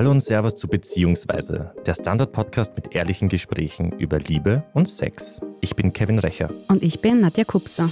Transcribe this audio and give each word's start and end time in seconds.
Hallo 0.00 0.12
und 0.12 0.22
Servus 0.22 0.54
zu 0.54 0.66
Beziehungsweise, 0.66 1.74
der 1.84 1.92
Standard-Podcast 1.92 2.74
mit 2.74 2.94
ehrlichen 2.94 3.28
Gesprächen 3.28 3.92
über 3.98 4.18
Liebe 4.18 4.62
und 4.72 4.88
Sex. 4.88 5.42
Ich 5.60 5.76
bin 5.76 5.92
Kevin 5.92 6.18
Recher. 6.18 6.48
Und 6.68 6.82
ich 6.82 7.02
bin 7.02 7.20
Nadja 7.20 7.44
Kupser. 7.44 7.90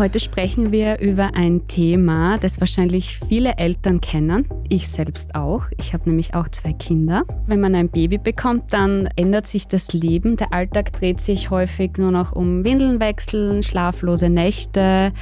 Heute 0.00 0.18
sprechen 0.18 0.72
wir 0.72 0.98
über 1.00 1.34
ein 1.34 1.66
Thema, 1.66 2.38
das 2.38 2.58
wahrscheinlich 2.58 3.18
viele 3.18 3.58
Eltern 3.58 4.00
kennen. 4.00 4.48
Ich 4.70 4.88
selbst 4.88 5.34
auch. 5.34 5.64
Ich 5.76 5.92
habe 5.92 6.08
nämlich 6.08 6.32
auch 6.32 6.48
zwei 6.48 6.72
Kinder. 6.72 7.24
Wenn 7.46 7.60
man 7.60 7.74
ein 7.74 7.90
Baby 7.90 8.16
bekommt, 8.16 8.72
dann 8.72 9.10
ändert 9.16 9.46
sich 9.46 9.68
das 9.68 9.92
Leben. 9.92 10.38
Der 10.38 10.54
Alltag 10.54 10.94
dreht 10.94 11.20
sich 11.20 11.50
häufig 11.50 11.98
nur 11.98 12.12
noch 12.12 12.32
um 12.32 12.64
Windeln 12.64 12.98
wechseln, 12.98 13.62
schlaflose 13.62 14.30
Nächte, 14.30 15.12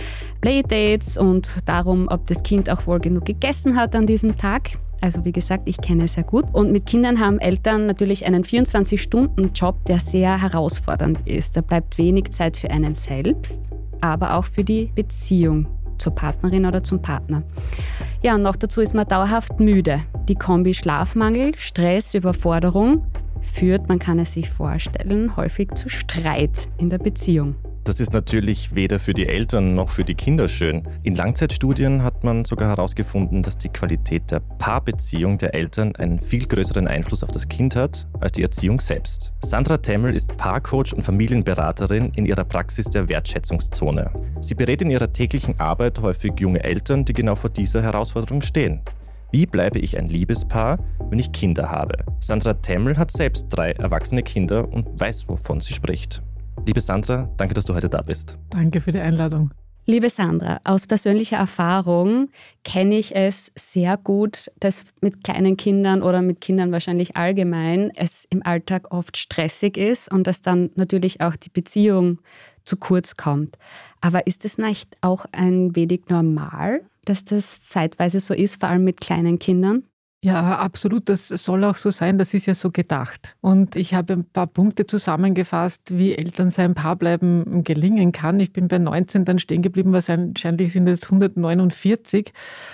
Playdates 0.43 1.17
und 1.17 1.57
darum, 1.65 2.07
ob 2.09 2.29
das 2.29 2.45
Kind 2.45 2.71
auch 2.71 2.87
wohl 2.87 3.01
genug 3.01 3.25
gegessen 3.25 3.75
hat 3.75 3.97
an 3.97 4.07
diesem 4.07 4.37
Tag. 4.37 4.71
Also 5.01 5.25
wie 5.25 5.33
gesagt, 5.33 5.69
ich 5.69 5.79
kenne 5.79 6.05
es 6.05 6.13
sehr 6.13 6.23
gut. 6.23 6.45
Und 6.53 6.71
mit 6.71 6.87
Kindern 6.87 7.19
haben 7.19 7.41
Eltern 7.41 7.87
natürlich 7.87 8.27
einen 8.27 8.45
24-Stunden-Job, 8.45 9.87
der 9.87 9.99
sehr 9.99 10.41
herausfordernd 10.41 11.27
ist. 11.27 11.57
Da 11.57 11.63
bleibt 11.63 11.99
wenig 11.99 12.31
Zeit 12.31 12.57
für 12.57 12.71
einen 12.71 12.95
selbst 12.95 13.73
aber 14.01 14.35
auch 14.35 14.45
für 14.45 14.65
die 14.65 14.91
Beziehung 14.95 15.67
zur 15.99 16.15
Partnerin 16.15 16.67
oder 16.67 16.83
zum 16.83 17.03
Partner. 17.03 17.43
Ja, 18.23 18.35
und 18.35 18.43
noch 18.43 18.57
dazu 18.57 18.81
ist 18.81 18.95
man 18.95 19.07
dauerhaft 19.07 19.61
müde. 19.61 20.01
Die 20.29 20.35
Kombi 20.35 20.75
Schlafmangel, 20.75 21.53
Stress, 21.57 22.15
Überforderung 22.15 23.05
führt, 23.41 23.89
man 23.89 23.99
kann 23.99 24.19
es 24.19 24.33
sich 24.33 24.51
vorstellen, 24.51 25.37
häufig 25.37 25.75
zu 25.75 25.89
Streit 25.89 26.69
in 26.79 26.91
der 26.91 26.99
Beziehung. 26.99 27.55
Das 27.89 28.01
ist 28.01 28.13
natürlich 28.13 28.75
weder 28.75 28.99
für 28.99 29.15
die 29.15 29.27
Eltern 29.27 29.75
noch 29.75 29.89
für 29.89 30.05
die 30.05 30.15
Kinder 30.15 30.47
schön. 30.47 30.83
In 31.05 31.15
Langzeitstudien 31.15 32.03
hat 32.03 32.23
man 32.23 32.45
sogar 32.45 32.69
herausgefunden, 32.69 33.43
dass 33.43 33.57
die 33.57 33.71
Qualität 33.71 34.31
der 34.31 34.41
Paarbeziehung 34.41 35.39
der 35.39 35.55
Eltern 35.55 35.97
einen 35.97 36.21
viel 36.21 36.45
größeren 36.45 36.87
Einfluss 36.87 37.25
auf 37.25 37.31
das 37.31 37.49
Kind 37.49 37.77
hat 37.77 38.07
als 38.21 38.33
die 38.33 38.43
Erziehung 38.43 38.79
selbst. 38.79 39.33
Sandra 39.43 39.79
Temmel 39.79 40.15
ist 40.15 40.37
Paarcoach 40.37 40.93
und 40.93 41.03
Familienberaterin 41.03 42.13
in 42.15 42.27
ihrer 42.27 42.45
Praxis 42.45 42.91
der 42.91 43.09
Wertschätzungszone. 43.09 44.11
Sie 44.43 44.55
berät 44.55 44.83
in 44.83 44.91
ihrer 44.91 45.11
täglichen 45.11 45.59
Arbeit 45.59 45.99
häufig 46.03 46.35
junge 46.39 46.63
Eltern, 46.63 47.07
die 47.07 47.15
genau 47.15 47.37
vor 47.37 47.49
dieser 47.49 47.81
Herausforderung 47.83 48.43
stehen. 48.43 48.83
Wie 49.31 49.47
bleibe 49.47 49.79
ich 49.79 49.97
ein 49.97 50.11
Liebespaar, 50.11 50.79
wenn 51.09 51.19
ich 51.19 51.33
Kinder 51.33 51.71
habe? 51.71 52.05
Sandra 52.21 52.53
Temmel 52.53 52.99
hat 52.99 53.11
selbst 53.11 53.47
drei 53.49 53.73
erwachsene 53.73 54.23
Kinder 54.23 54.71
und 54.71 55.01
weiß, 55.01 55.27
wovon 55.29 55.63
sie 55.63 55.73
spricht. 55.73 56.21
Liebe 56.69 56.83
Sandra, 56.83 57.31
danke, 57.39 57.55
dass 57.55 57.65
du 57.65 57.75
heute 57.75 57.89
da 57.89 58.03
bist. 58.03 58.37
Danke 58.51 58.83
für 58.83 58.93
die 58.93 58.99
Einladung. 58.99 59.55
Liebe 59.87 60.11
Sandra, 60.11 60.61
aus 60.65 60.87
persönlicher 60.87 61.39
Erfahrung 61.39 62.29
kenne 62.63 62.99
ich 62.99 63.17
es 63.17 63.51
sehr 63.55 63.97
gut, 63.97 64.51
dass 64.61 64.85
mit 65.01 65.25
kleinen 65.25 65.57
Kindern 65.57 66.03
oder 66.03 66.21
mit 66.21 66.43
Kindern 66.43 66.71
wahrscheinlich 66.71 67.17
allgemein 67.17 67.91
es 67.97 68.27
im 68.29 68.45
Alltag 68.45 68.93
oft 68.93 69.17
stressig 69.17 69.79
ist 69.79 70.13
und 70.13 70.27
dass 70.27 70.43
dann 70.43 70.69
natürlich 70.75 71.23
auch 71.23 71.37
die 71.37 71.49
Beziehung 71.49 72.19
zu 72.65 72.77
kurz 72.77 73.17
kommt. 73.17 73.57
Aber 74.03 74.27
ist 74.27 74.45
es 74.45 74.59
nicht 74.59 74.99
auch 75.01 75.25
ein 75.33 75.75
wenig 75.75 76.03
normal, 76.11 76.83
dass 77.07 77.25
das 77.25 77.65
zeitweise 77.65 78.21
so 78.21 78.35
ist, 78.35 78.61
vor 78.61 78.69
allem 78.69 78.85
mit 78.85 79.01
kleinen 79.01 79.39
Kindern? 79.39 79.85
Ja, 80.25 80.59
absolut. 80.59 81.09
Das 81.09 81.29
soll 81.29 81.63
auch 81.63 81.77
so 81.77 81.91
sein. 81.91 82.19
Das 82.19 82.35
ist 82.35 82.47
ja 82.47 82.55
so 82.55 82.73
gedacht. 82.73 83.37
Und 83.41 83.77
ich 83.77 83.95
habe 83.95 84.15
ein 84.15 84.25
paar 84.25 84.49
Punkte 84.49 84.85
zusammengefasst, 84.85 85.97
wie 85.97 86.17
Eltern 86.17 86.51
sein 86.51 86.75
Paar 86.75 86.97
bleiben 86.97 87.63
gelingen 87.63 88.11
kann. 88.11 88.41
Ich 88.41 88.53
bin 88.53 88.67
bei 88.67 88.79
19 88.79 89.25
dann 89.25 89.39
stehen 89.39 89.63
geblieben, 89.63 89.93
wahrscheinlich 89.93 90.73
sind 90.73 90.89
es 90.89 91.05
149. 91.05 92.33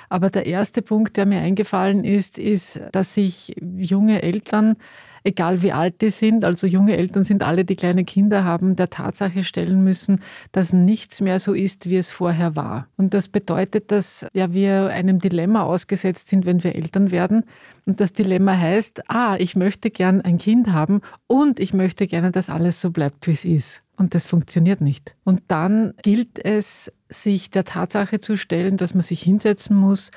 Aber 0.08 0.30
der 0.30 0.46
erste 0.46 0.80
Punkt, 0.80 1.18
der 1.18 1.26
mir 1.26 1.40
eingefallen 1.40 2.04
ist, 2.04 2.38
ist, 2.38 2.80
dass 2.92 3.12
sich 3.12 3.54
junge 3.60 4.22
Eltern 4.22 4.76
egal 5.24 5.62
wie 5.62 5.72
alt 5.72 6.00
die 6.02 6.10
sind, 6.10 6.44
also 6.44 6.66
junge 6.66 6.96
Eltern 6.96 7.24
sind 7.24 7.42
alle, 7.42 7.64
die 7.64 7.76
kleine 7.76 8.04
Kinder 8.04 8.44
haben, 8.44 8.76
der 8.76 8.90
Tatsache 8.90 9.42
stellen 9.42 9.82
müssen, 9.82 10.20
dass 10.52 10.72
nichts 10.72 11.20
mehr 11.20 11.40
so 11.40 11.54
ist, 11.54 11.88
wie 11.88 11.96
es 11.96 12.10
vorher 12.10 12.54
war. 12.54 12.86
Und 12.96 13.14
das 13.14 13.28
bedeutet, 13.28 13.90
dass 13.90 14.26
ja, 14.34 14.52
wir 14.52 14.88
einem 14.88 15.18
Dilemma 15.18 15.62
ausgesetzt 15.62 16.28
sind, 16.28 16.46
wenn 16.46 16.62
wir 16.62 16.74
Eltern 16.74 17.10
werden. 17.10 17.44
Und 17.86 18.00
das 18.00 18.12
Dilemma 18.12 18.56
heißt, 18.56 19.10
ah, 19.10 19.36
ich 19.38 19.56
möchte 19.56 19.90
gern 19.90 20.20
ein 20.20 20.38
Kind 20.38 20.72
haben 20.72 21.00
und 21.26 21.58
ich 21.58 21.72
möchte 21.72 22.06
gerne, 22.06 22.30
dass 22.30 22.50
alles 22.50 22.80
so 22.80 22.90
bleibt, 22.90 23.26
wie 23.26 23.32
es 23.32 23.44
ist. 23.44 23.82
Und 23.96 24.14
das 24.14 24.24
funktioniert 24.24 24.80
nicht. 24.80 25.14
Und 25.24 25.42
dann 25.48 25.94
gilt 26.02 26.44
es, 26.44 26.92
sich 27.22 27.50
der 27.50 27.64
Tatsache 27.64 28.20
zu 28.20 28.36
stellen, 28.36 28.76
dass 28.76 28.94
man 28.94 29.02
sich 29.02 29.22
hinsetzen 29.22 29.76
muss 29.76 30.10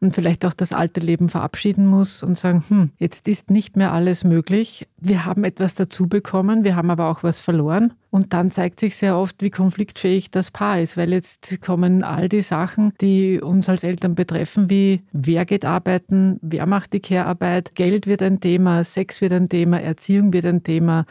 und 0.00 0.14
vielleicht 0.14 0.44
auch 0.44 0.52
das 0.52 0.72
alte 0.72 1.00
Leben 1.00 1.28
verabschieden 1.28 1.86
muss 1.86 2.22
und 2.22 2.38
sagen, 2.38 2.64
hm, 2.66 2.90
jetzt 2.98 3.28
ist 3.28 3.50
nicht 3.50 3.76
mehr 3.76 3.92
alles 3.92 4.24
möglich. 4.24 4.88
Wir 4.98 5.24
haben 5.24 5.44
etwas 5.44 5.74
dazu 5.74 6.08
bekommen, 6.08 6.64
wir 6.64 6.74
haben 6.74 6.90
aber 6.90 7.08
auch 7.08 7.22
was 7.22 7.38
verloren. 7.38 7.92
Und 8.10 8.34
dann 8.34 8.50
zeigt 8.50 8.80
sich 8.80 8.96
sehr 8.96 9.16
oft, 9.16 9.40
wie 9.40 9.50
konfliktfähig 9.50 10.30
das 10.30 10.50
Paar 10.50 10.80
ist, 10.80 10.96
weil 10.96 11.12
jetzt 11.12 11.62
kommen 11.62 12.02
all 12.02 12.28
die 12.28 12.42
Sachen, 12.42 12.92
die 13.00 13.40
uns 13.40 13.68
als 13.68 13.84
Eltern 13.84 14.14
betreffen, 14.14 14.68
wie 14.68 15.02
wer 15.12 15.46
geht 15.46 15.64
arbeiten, 15.64 16.38
wer 16.42 16.66
macht 16.66 16.92
die 16.92 17.00
Care-Arbeit, 17.00 17.74
Geld 17.74 18.06
wird 18.06 18.22
ein 18.22 18.40
Thema, 18.40 18.84
Sex 18.84 19.20
wird 19.20 19.32
ein 19.32 19.48
Thema, 19.48 19.80
Erziehung 19.80 20.32
wird 20.32 20.44
ein 20.44 20.62
Thema. 20.62 21.06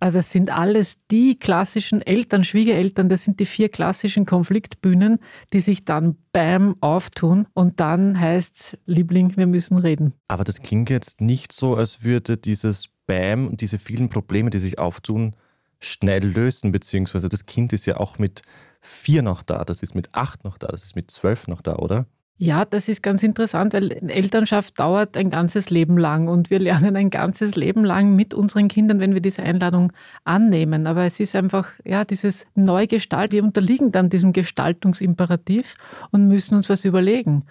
Also 0.00 0.18
das 0.18 0.30
sind 0.30 0.50
alles 0.50 0.96
die 1.10 1.38
klassischen 1.38 2.02
Eltern, 2.02 2.44
Schwiegereltern, 2.44 3.08
das 3.08 3.24
sind 3.24 3.40
die 3.40 3.46
vier 3.46 3.68
klassischen 3.68 4.26
Konfliktbühnen, 4.26 5.18
die 5.52 5.60
sich 5.60 5.84
dann 5.84 6.16
bam 6.32 6.76
auftun 6.80 7.46
und 7.54 7.80
dann 7.80 8.18
heißt 8.18 8.78
Liebling, 8.86 9.36
wir 9.36 9.46
müssen 9.46 9.78
reden. 9.78 10.12
Aber 10.28 10.44
das 10.44 10.60
klingt 10.60 10.90
jetzt 10.90 11.20
nicht 11.20 11.52
so, 11.52 11.76
als 11.76 12.04
würde 12.04 12.36
dieses 12.36 12.88
Bam 13.06 13.48
und 13.48 13.60
diese 13.60 13.78
vielen 13.78 14.08
Probleme, 14.08 14.50
die 14.50 14.58
sich 14.58 14.78
auftun, 14.78 15.36
schnell 15.80 16.24
lösen, 16.26 16.72
beziehungsweise 16.72 17.28
das 17.28 17.46
Kind 17.46 17.72
ist 17.72 17.86
ja 17.86 17.98
auch 17.98 18.18
mit 18.18 18.42
vier 18.80 19.22
noch 19.22 19.42
da, 19.42 19.64
das 19.64 19.82
ist 19.82 19.94
mit 19.94 20.08
acht 20.12 20.44
noch 20.44 20.58
da, 20.58 20.68
das 20.68 20.82
ist 20.82 20.96
mit 20.96 21.10
zwölf 21.10 21.48
noch 21.48 21.62
da, 21.62 21.76
oder? 21.76 22.06
Ja, 22.36 22.64
das 22.64 22.88
ist 22.88 23.00
ganz 23.00 23.22
interessant, 23.22 23.74
weil 23.74 23.92
Elternschaft 24.10 24.80
dauert 24.80 25.16
ein 25.16 25.30
ganzes 25.30 25.70
Leben 25.70 25.96
lang 25.96 26.26
und 26.26 26.50
wir 26.50 26.58
lernen 26.58 26.96
ein 26.96 27.08
ganzes 27.08 27.54
Leben 27.54 27.84
lang 27.84 28.16
mit 28.16 28.34
unseren 28.34 28.66
Kindern, 28.66 28.98
wenn 28.98 29.14
wir 29.14 29.20
diese 29.20 29.44
Einladung 29.44 29.92
annehmen. 30.24 30.88
Aber 30.88 31.04
es 31.04 31.20
ist 31.20 31.36
einfach, 31.36 31.68
ja, 31.84 32.04
dieses 32.04 32.46
Neugestalt, 32.56 33.30
wir 33.30 33.44
unterliegen 33.44 33.92
dann 33.92 34.10
diesem 34.10 34.32
Gestaltungsimperativ 34.32 35.76
und 36.10 36.26
müssen 36.26 36.56
uns 36.56 36.68
was 36.68 36.84
überlegen. 36.84 37.44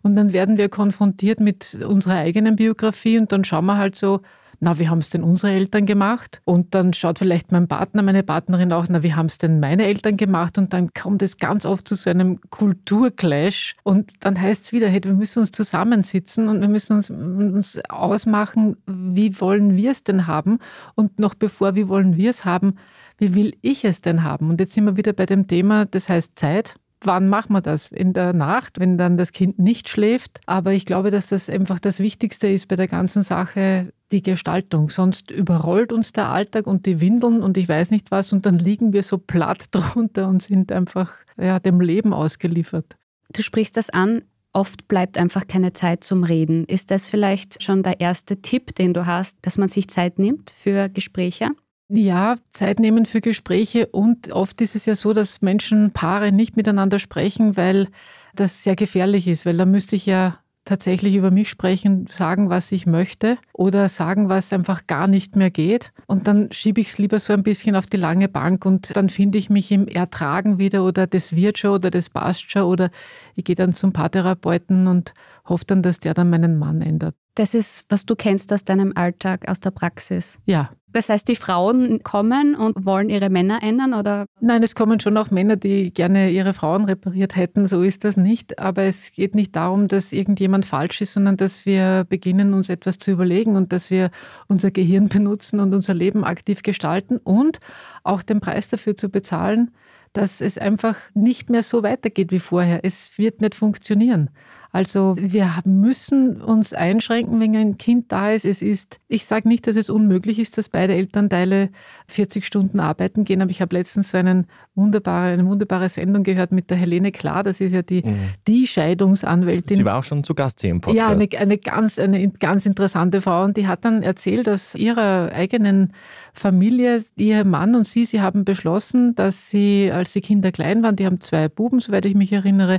Und 0.00 0.16
dann 0.16 0.32
werden 0.32 0.56
wir 0.56 0.70
konfrontiert 0.70 1.40
mit 1.40 1.74
unserer 1.86 2.14
eigenen 2.16 2.56
Biografie 2.56 3.18
und 3.18 3.32
dann 3.32 3.44
schauen 3.44 3.66
wir 3.66 3.76
halt 3.76 3.94
so, 3.94 4.22
na, 4.62 4.78
wie 4.78 4.90
haben 4.90 4.98
es 4.98 5.08
denn 5.08 5.22
unsere 5.22 5.54
Eltern 5.54 5.86
gemacht? 5.86 6.42
Und 6.44 6.74
dann 6.74 6.92
schaut 6.92 7.18
vielleicht 7.18 7.50
mein 7.50 7.66
Partner, 7.66 8.02
meine 8.02 8.22
Partnerin 8.22 8.72
auch, 8.72 8.86
na, 8.88 9.02
wie 9.02 9.14
haben 9.14 9.26
es 9.26 9.38
denn 9.38 9.58
meine 9.58 9.86
Eltern 9.86 10.18
gemacht? 10.18 10.58
Und 10.58 10.74
dann 10.74 10.92
kommt 10.92 11.22
es 11.22 11.38
ganz 11.38 11.64
oft 11.64 11.88
zu 11.88 11.94
so 11.94 12.10
einem 12.10 12.40
Kulturclash. 12.50 13.76
Und 13.84 14.12
dann 14.20 14.38
heißt 14.38 14.64
es 14.64 14.72
wieder, 14.72 14.88
hey, 14.88 15.00
wir 15.02 15.14
müssen 15.14 15.38
uns 15.38 15.50
zusammensitzen 15.50 16.46
und 16.48 16.60
wir 16.60 16.68
müssen 16.68 16.94
uns, 16.94 17.08
uns 17.08 17.80
ausmachen, 17.88 18.76
wie 18.86 19.40
wollen 19.40 19.76
wir 19.76 19.92
es 19.92 20.04
denn 20.04 20.26
haben? 20.26 20.58
Und 20.94 21.18
noch 21.18 21.34
bevor, 21.34 21.74
wie 21.74 21.88
wollen 21.88 22.18
wir 22.18 22.28
es 22.28 22.44
haben? 22.44 22.76
Wie 23.16 23.34
will 23.34 23.56
ich 23.62 23.86
es 23.86 24.02
denn 24.02 24.24
haben? 24.24 24.50
Und 24.50 24.60
jetzt 24.60 24.74
sind 24.74 24.84
wir 24.84 24.98
wieder 24.98 25.14
bei 25.14 25.24
dem 25.24 25.46
Thema, 25.46 25.86
das 25.86 26.10
heißt 26.10 26.38
Zeit 26.38 26.74
wann 27.02 27.28
machen 27.28 27.52
wir 27.52 27.60
das? 27.60 27.90
In 27.90 28.12
der 28.12 28.32
Nacht, 28.32 28.78
wenn 28.78 28.98
dann 28.98 29.16
das 29.16 29.32
Kind 29.32 29.58
nicht 29.58 29.88
schläft. 29.88 30.40
Aber 30.46 30.72
ich 30.72 30.86
glaube, 30.86 31.10
dass 31.10 31.28
das 31.28 31.48
einfach 31.48 31.80
das 31.80 31.98
Wichtigste 31.98 32.48
ist 32.48 32.68
bei 32.68 32.76
der 32.76 32.88
ganzen 32.88 33.22
Sache, 33.22 33.92
die 34.12 34.22
Gestaltung. 34.22 34.88
Sonst 34.88 35.30
überrollt 35.30 35.92
uns 35.92 36.12
der 36.12 36.28
Alltag 36.28 36.66
und 36.66 36.86
die 36.86 37.00
Windeln 37.00 37.42
und 37.42 37.56
ich 37.56 37.68
weiß 37.68 37.90
nicht 37.90 38.10
was 38.10 38.32
und 38.32 38.46
dann 38.46 38.58
liegen 38.58 38.92
wir 38.92 39.02
so 39.02 39.18
platt 39.18 39.66
drunter 39.70 40.28
und 40.28 40.42
sind 40.42 40.72
einfach 40.72 41.12
ja, 41.38 41.58
dem 41.58 41.80
Leben 41.80 42.12
ausgeliefert. 42.12 42.96
Du 43.32 43.42
sprichst 43.42 43.76
das 43.76 43.90
an. 43.90 44.22
Oft 44.52 44.88
bleibt 44.88 45.16
einfach 45.16 45.46
keine 45.46 45.72
Zeit 45.72 46.02
zum 46.02 46.24
Reden. 46.24 46.64
Ist 46.64 46.90
das 46.90 47.08
vielleicht 47.08 47.62
schon 47.62 47.84
der 47.84 48.00
erste 48.00 48.42
Tipp, 48.42 48.74
den 48.74 48.92
du 48.92 49.06
hast, 49.06 49.38
dass 49.42 49.58
man 49.58 49.68
sich 49.68 49.88
Zeit 49.88 50.18
nimmt 50.18 50.50
für 50.50 50.88
Gespräche? 50.88 51.50
Ja, 51.92 52.36
Zeit 52.50 52.78
nehmen 52.78 53.04
für 53.04 53.20
Gespräche 53.20 53.86
und 53.86 54.30
oft 54.30 54.60
ist 54.60 54.76
es 54.76 54.86
ja 54.86 54.94
so, 54.94 55.12
dass 55.12 55.42
Menschen, 55.42 55.90
Paare 55.90 56.30
nicht 56.30 56.56
miteinander 56.56 57.00
sprechen, 57.00 57.56
weil 57.56 57.88
das 58.36 58.62
sehr 58.62 58.76
gefährlich 58.76 59.26
ist, 59.26 59.44
weil 59.44 59.56
da 59.56 59.64
müsste 59.64 59.96
ich 59.96 60.06
ja 60.06 60.38
tatsächlich 60.64 61.16
über 61.16 61.32
mich 61.32 61.48
sprechen, 61.48 62.06
sagen, 62.06 62.48
was 62.48 62.70
ich 62.70 62.86
möchte 62.86 63.38
oder 63.52 63.88
sagen, 63.88 64.28
was 64.28 64.52
einfach 64.52 64.86
gar 64.86 65.08
nicht 65.08 65.34
mehr 65.34 65.50
geht. 65.50 65.90
Und 66.06 66.28
dann 66.28 66.52
schiebe 66.52 66.80
ich 66.80 66.90
es 66.90 66.98
lieber 66.98 67.18
so 67.18 67.32
ein 67.32 67.42
bisschen 67.42 67.74
auf 67.74 67.86
die 67.86 67.96
lange 67.96 68.28
Bank 68.28 68.64
und 68.64 68.96
dann 68.96 69.08
finde 69.08 69.38
ich 69.38 69.50
mich 69.50 69.72
im 69.72 69.88
Ertragen 69.88 70.58
wieder 70.58 70.84
oder 70.84 71.08
das 71.08 71.34
wird 71.34 71.58
schon 71.58 71.72
oder 71.72 71.90
das 71.90 72.08
passt 72.10 72.52
schon 72.52 72.62
oder 72.62 72.90
ich 73.34 73.42
gehe 73.42 73.56
dann 73.56 73.72
zum 73.72 73.92
Paartherapeuten 73.92 74.86
und 74.86 75.12
hoffe 75.44 75.64
dann, 75.66 75.82
dass 75.82 75.98
der 75.98 76.14
dann 76.14 76.30
meinen 76.30 76.56
Mann 76.56 76.82
ändert. 76.82 77.16
Das 77.34 77.54
ist, 77.54 77.86
was 77.88 78.06
du 78.06 78.14
kennst 78.14 78.52
aus 78.52 78.64
deinem 78.64 78.92
Alltag, 78.94 79.48
aus 79.48 79.58
der 79.58 79.70
Praxis. 79.70 80.38
Ja, 80.46 80.70
Das 80.92 81.08
heißt, 81.08 81.28
die 81.28 81.36
Frauen 81.36 82.02
kommen 82.02 82.54
und 82.54 82.84
wollen 82.84 83.08
ihre 83.10 83.30
Männer 83.30 83.62
ändern 83.62 83.94
oder? 83.94 84.26
Nein, 84.40 84.62
es 84.62 84.74
kommen 84.74 84.98
schon 84.98 85.16
auch 85.16 85.30
Männer, 85.30 85.56
die 85.56 85.92
gerne 85.92 86.30
ihre 86.30 86.52
Frauen 86.52 86.84
repariert 86.84 87.36
hätten. 87.36 87.66
So 87.66 87.82
ist 87.82 88.04
das 88.04 88.16
nicht. 88.16 88.58
Aber 88.58 88.82
es 88.82 89.12
geht 89.12 89.34
nicht 89.34 89.54
darum, 89.54 89.86
dass 89.86 90.12
irgendjemand 90.12 90.66
falsch 90.66 91.00
ist, 91.00 91.12
sondern 91.12 91.36
dass 91.36 91.64
wir 91.64 92.04
beginnen, 92.08 92.54
uns 92.54 92.68
etwas 92.68 92.98
zu 92.98 93.12
überlegen 93.12 93.56
und 93.56 93.72
dass 93.72 93.90
wir 93.90 94.10
unser 94.48 94.70
Gehirn 94.70 95.08
benutzen 95.08 95.60
und 95.60 95.74
unser 95.74 95.94
Leben 95.94 96.24
aktiv 96.24 96.62
gestalten 96.62 97.18
und 97.18 97.58
auch 98.02 98.22
den 98.22 98.40
Preis 98.40 98.68
dafür 98.68 98.96
zu 98.96 99.10
bezahlen, 99.10 99.70
dass 100.12 100.40
es 100.40 100.58
einfach 100.58 100.96
nicht 101.14 101.50
mehr 101.50 101.62
so 101.62 101.82
weitergeht 101.82 102.32
wie 102.32 102.40
vorher. 102.40 102.80
Es 102.84 103.16
wird 103.16 103.40
nicht 103.40 103.54
funktionieren. 103.54 104.30
Also 104.72 105.16
wir 105.18 105.50
müssen 105.64 106.40
uns 106.40 106.72
einschränken, 106.72 107.40
wenn 107.40 107.56
ein 107.56 107.76
Kind 107.76 108.12
da 108.12 108.30
ist. 108.30 108.44
Es 108.44 108.62
ist, 108.62 109.00
ich 109.08 109.24
sage 109.24 109.48
nicht, 109.48 109.66
dass 109.66 109.74
es 109.74 109.90
unmöglich 109.90 110.38
ist, 110.38 110.58
dass 110.58 110.68
beide 110.68 110.94
Elternteile 110.94 111.70
40 112.06 112.44
Stunden 112.44 112.78
arbeiten 112.78 113.24
gehen, 113.24 113.42
aber 113.42 113.50
ich 113.50 113.60
habe 113.60 113.74
letztens 113.74 114.12
so 114.12 114.18
einen 114.18 114.46
wunderbare, 114.76 115.32
eine 115.32 115.44
wunderbare 115.44 115.88
Sendung 115.88 116.22
gehört 116.22 116.52
mit 116.52 116.70
der 116.70 116.76
Helene 116.76 117.10
Klar, 117.10 117.42
das 117.42 117.60
ist 117.60 117.72
ja 117.72 117.82
die, 117.82 118.02
mhm. 118.02 118.30
die 118.46 118.66
Scheidungsanwältin. 118.66 119.76
Sie 119.76 119.84
war 119.84 119.98
auch 119.98 120.04
schon 120.04 120.22
zu 120.22 120.34
Gast 120.34 120.60
hier 120.60 120.70
im 120.70 120.80
Podcast. 120.80 120.96
Ja, 120.96 121.08
eine, 121.08 121.28
eine, 121.36 121.58
ganz, 121.58 121.98
eine 121.98 122.28
ganz 122.28 122.64
interessante 122.64 123.20
Frau 123.20 123.42
und 123.42 123.56
die 123.56 123.66
hat 123.66 123.84
dann 123.84 124.04
erzählt, 124.04 124.48
aus 124.48 124.76
ihrer 124.76 125.32
eigenen 125.32 125.92
Familie, 126.32 127.02
ihr 127.16 127.44
Mann 127.44 127.74
und 127.74 127.88
sie, 127.88 128.04
sie 128.04 128.20
haben 128.20 128.44
beschlossen, 128.44 129.16
dass 129.16 129.50
sie, 129.50 129.90
als 129.92 130.12
die 130.12 130.20
Kinder 130.20 130.52
klein 130.52 130.84
waren, 130.84 130.94
die 130.94 131.06
haben 131.06 131.20
zwei 131.20 131.48
Buben, 131.48 131.80
soweit 131.80 132.04
ich 132.04 132.14
mich 132.14 132.32
erinnere, 132.32 132.78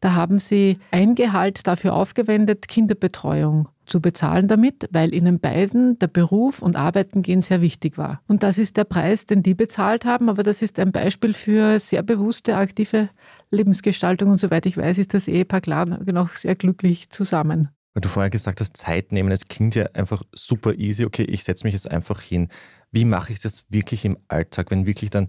da 0.00 0.14
haben 0.14 0.38
sie 0.38 0.78
ein 0.90 1.14
Gehalt 1.14 1.66
dafür 1.66 1.94
aufgewendet, 1.94 2.68
Kinderbetreuung 2.68 3.68
zu 3.86 4.00
bezahlen 4.00 4.48
damit, 4.48 4.88
weil 4.92 5.12
ihnen 5.12 5.40
beiden 5.40 5.98
der 5.98 6.06
Beruf 6.06 6.62
und 6.62 6.76
Arbeiten 6.76 7.22
gehen 7.22 7.42
sehr 7.42 7.60
wichtig 7.60 7.98
war. 7.98 8.22
Und 8.28 8.42
das 8.42 8.56
ist 8.56 8.76
der 8.76 8.84
Preis, 8.84 9.26
den 9.26 9.42
die 9.42 9.54
bezahlt 9.54 10.04
haben, 10.04 10.30
aber 10.30 10.42
das 10.42 10.62
ist 10.62 10.78
ein 10.78 10.92
Beispiel 10.92 11.32
für 11.34 11.78
sehr 11.78 12.02
bewusste, 12.02 12.56
aktive 12.56 13.10
Lebensgestaltung. 13.50 14.30
Und 14.30 14.40
soweit 14.40 14.64
ich 14.66 14.76
weiß, 14.76 14.98
ist 14.98 15.12
das 15.12 15.28
Ehepaar 15.28 15.60
klar 15.60 15.86
noch 15.86 16.34
sehr 16.34 16.54
glücklich 16.54 17.10
zusammen. 17.10 17.68
Weil 17.92 18.02
du 18.02 18.08
vorher 18.08 18.30
gesagt 18.30 18.60
hast, 18.60 18.76
Zeit 18.76 19.10
nehmen, 19.10 19.32
es 19.32 19.46
klingt 19.46 19.74
ja 19.74 19.86
einfach 19.94 20.22
super 20.32 20.74
easy. 20.74 21.04
Okay, 21.04 21.24
ich 21.24 21.42
setze 21.42 21.66
mich 21.66 21.74
jetzt 21.74 21.90
einfach 21.90 22.20
hin. 22.20 22.48
Wie 22.92 23.04
mache 23.04 23.32
ich 23.32 23.40
das 23.40 23.66
wirklich 23.68 24.04
im 24.04 24.16
Alltag, 24.28 24.70
wenn 24.70 24.86
wirklich 24.86 25.10
dann 25.10 25.28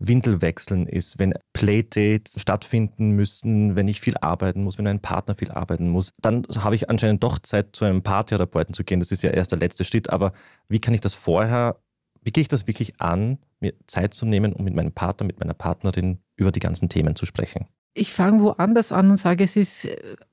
Windelwechseln 0.00 0.86
ist, 0.86 1.18
wenn 1.18 1.34
Playdates 1.52 2.40
stattfinden 2.40 3.10
müssen, 3.10 3.76
wenn 3.76 3.88
ich 3.88 4.00
viel 4.00 4.16
arbeiten 4.16 4.62
muss, 4.62 4.78
wenn 4.78 4.86
ein 4.86 5.00
Partner 5.00 5.34
viel 5.34 5.50
arbeiten 5.50 5.88
muss, 5.88 6.12
dann 6.20 6.46
habe 6.56 6.74
ich 6.74 6.88
anscheinend 6.88 7.22
doch 7.22 7.38
Zeit, 7.38 7.74
zu 7.74 7.84
einem 7.84 8.02
Paartherapeuten 8.02 8.74
zu 8.74 8.84
gehen. 8.84 9.00
Das 9.00 9.12
ist 9.12 9.22
ja 9.22 9.30
erst 9.30 9.52
der 9.52 9.58
letzte 9.58 9.84
Schritt. 9.84 10.10
Aber 10.10 10.32
wie 10.68 10.80
kann 10.80 10.94
ich 10.94 11.00
das 11.00 11.14
vorher, 11.14 11.80
wie 12.22 12.30
gehe 12.30 12.42
ich 12.42 12.48
das 12.48 12.66
wirklich 12.66 13.00
an, 13.00 13.38
mir 13.60 13.74
Zeit 13.86 14.14
zu 14.14 14.26
nehmen, 14.26 14.52
um 14.52 14.64
mit 14.64 14.74
meinem 14.74 14.92
Partner, 14.92 15.26
mit 15.26 15.40
meiner 15.40 15.54
Partnerin 15.54 16.20
über 16.36 16.52
die 16.52 16.60
ganzen 16.60 16.88
Themen 16.88 17.16
zu 17.16 17.26
sprechen? 17.26 17.66
Ich 17.94 18.12
fange 18.12 18.42
woanders 18.42 18.92
an 18.92 19.10
und 19.10 19.16
sage, 19.16 19.42
es 19.42 19.56
ist 19.56 19.88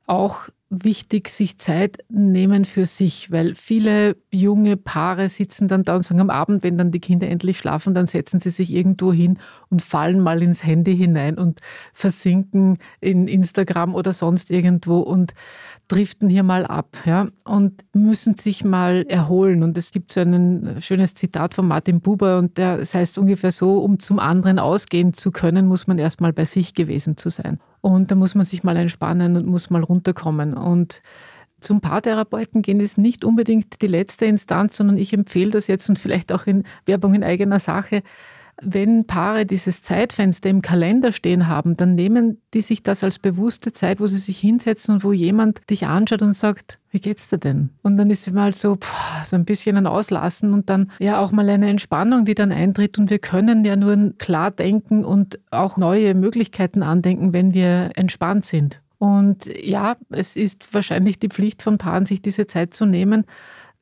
auch 0.08 0.50
wichtig, 0.70 1.30
sich 1.30 1.58
Zeit 1.58 2.00
nehmen 2.10 2.66
für 2.66 2.86
sich, 2.86 3.32
weil 3.32 3.56
viele 3.56 4.18
junge 4.32 4.78
Paare 4.78 5.30
sitzen 5.30 5.68
dann 5.68 5.84
da 5.84 5.96
und 5.96 6.04
sagen 6.04 6.20
am 6.20 6.30
Abend, 6.30 6.64
wenn 6.64 6.78
dann 6.78 6.92
die 6.92 7.00
Kinder 7.00 7.28
endlich 7.28 7.58
schlafen, 7.58 7.94
dann 7.94 8.08
setzen 8.08 8.40
sie 8.40 8.50
sich 8.50 8.74
irgendwo 8.74 9.14
hin 9.14 9.38
und 9.70 9.82
fallen 9.82 10.20
mal 10.20 10.42
ins 10.42 10.66
Handy 10.66 10.98
hinein 10.98 11.38
und 11.38 11.62
versinken 11.94 12.78
in 13.00 13.28
Instagram 13.28 13.94
oder 13.94 14.12
sonst 14.12 14.50
irgendwo 14.50 15.00
und 15.00 15.34
driften 15.88 16.30
hier 16.30 16.44
mal 16.44 16.66
ab 16.66 16.98
ja, 17.06 17.28
und 17.44 17.86
müssen 17.94 18.36
sich 18.36 18.64
mal 18.64 19.06
erholen. 19.08 19.62
Und 19.62 19.78
es 19.78 19.92
gibt 19.92 20.12
so 20.12 20.22
ein 20.22 20.78
schönes 20.80 21.14
Zitat 21.14 21.54
von 21.54 21.68
Martin 21.68 22.02
Buber 22.02 22.40
und 22.40 22.58
der, 22.58 22.78
das 22.78 22.96
heißt 22.96 23.20
ungefähr 23.20 23.52
so, 23.52 23.78
um 23.78 24.00
zum 24.00 24.20
anderen 24.20 24.58
ausgehen 24.58 25.14
zu 25.14 25.32
können, 25.32 25.68
muss 25.68 25.86
man 25.86 26.00
erst 26.00 26.22
mal 26.22 26.34
bei 26.34 26.46
sich 26.46 26.74
gewesen 26.74 27.18
zu 27.18 27.30
sein. 27.30 27.60
Und 27.86 28.10
da 28.10 28.16
muss 28.16 28.34
man 28.34 28.48
sich 28.48 28.64
mal 28.64 28.78
entspannen 28.78 29.38
und 29.38 29.46
muss 29.46 29.70
mal 29.70 29.84
runterkommen. 29.84 30.56
Und 30.56 31.04
zum 31.60 31.82
Paartherapeuten 31.82 32.64
gehen 32.64 32.80
ist 32.80 32.98
nicht 32.98 33.24
unbedingt 33.24 33.80
die 33.84 33.88
letzte 33.88 34.26
Instanz, 34.26 34.76
sondern 34.76 34.98
ich 34.98 35.14
empfehle 35.14 35.52
das 35.52 35.68
jetzt 35.68 35.88
und 35.88 36.00
vielleicht 36.00 36.32
auch 36.32 36.48
in 36.48 36.64
Werbung 36.88 37.14
in 37.14 37.24
eigener 37.24 37.60
Sache. 37.60 38.02
Wenn 38.62 39.06
Paare 39.06 39.46
dieses 39.46 39.82
Zeitfenster 39.82 40.50
im 40.50 40.62
Kalender 40.62 41.12
stehen 41.12 41.48
haben, 41.48 41.76
dann 41.76 41.96
nehmen 41.96 42.42
die 42.54 42.62
sich 42.62 42.84
das 42.84 43.04
als 43.04 43.20
bewusste 43.20 43.74
Zeit, 43.74 44.00
wo 44.00 44.08
sie 44.08 44.18
sich 44.18 44.40
hinsetzen 44.40 44.96
und 44.96 45.04
wo 45.04 45.12
jemand 45.12 45.70
dich 45.70 45.88
anschaut 45.88 46.22
und 46.22 46.34
sagt, 46.34 46.80
wie 46.90 47.00
geht's 47.00 47.28
dir 47.28 47.38
denn? 47.38 47.72
Und 47.82 47.98
dann 47.98 48.10
ist 48.10 48.28
es 48.28 48.34
mal 48.34 48.54
so, 48.54 48.78
boah, 48.78 49.26
so 49.26 49.36
ein 49.36 49.44
bisschen 49.44 49.76
ein 49.76 49.88
Auslassen 49.88 50.54
und 50.54 50.70
dann 50.70 50.92
ja 51.00 51.20
auch 51.20 51.32
mal 51.34 51.50
eine 51.50 51.70
Entspannung, 51.70 52.24
die 52.24 52.36
dann 52.36 52.54
eintritt. 52.54 52.98
Und 52.98 53.10
wir 53.10 53.20
können 53.20 53.66
ja 53.66 53.76
nur 53.76 54.14
klar 54.18 54.52
denken 54.52 55.04
und 55.04 55.40
auch 55.52 55.78
neue 55.78 56.16
Möglichkeiten 56.16 56.82
andenken, 56.82 57.34
wenn 57.34 57.54
wir 57.54 57.92
entspannt 57.96 58.46
sind. 58.46 58.82
Und 58.98 59.46
ja, 59.62 59.98
es 60.10 60.38
ist 60.38 60.74
wahrscheinlich 60.74 61.20
die 61.20 61.28
Pflicht 61.28 61.62
von 61.62 61.78
Paaren, 61.78 62.06
sich 62.06 62.22
diese 62.22 62.46
Zeit 62.46 62.74
zu 62.74 62.86
nehmen 62.86 63.26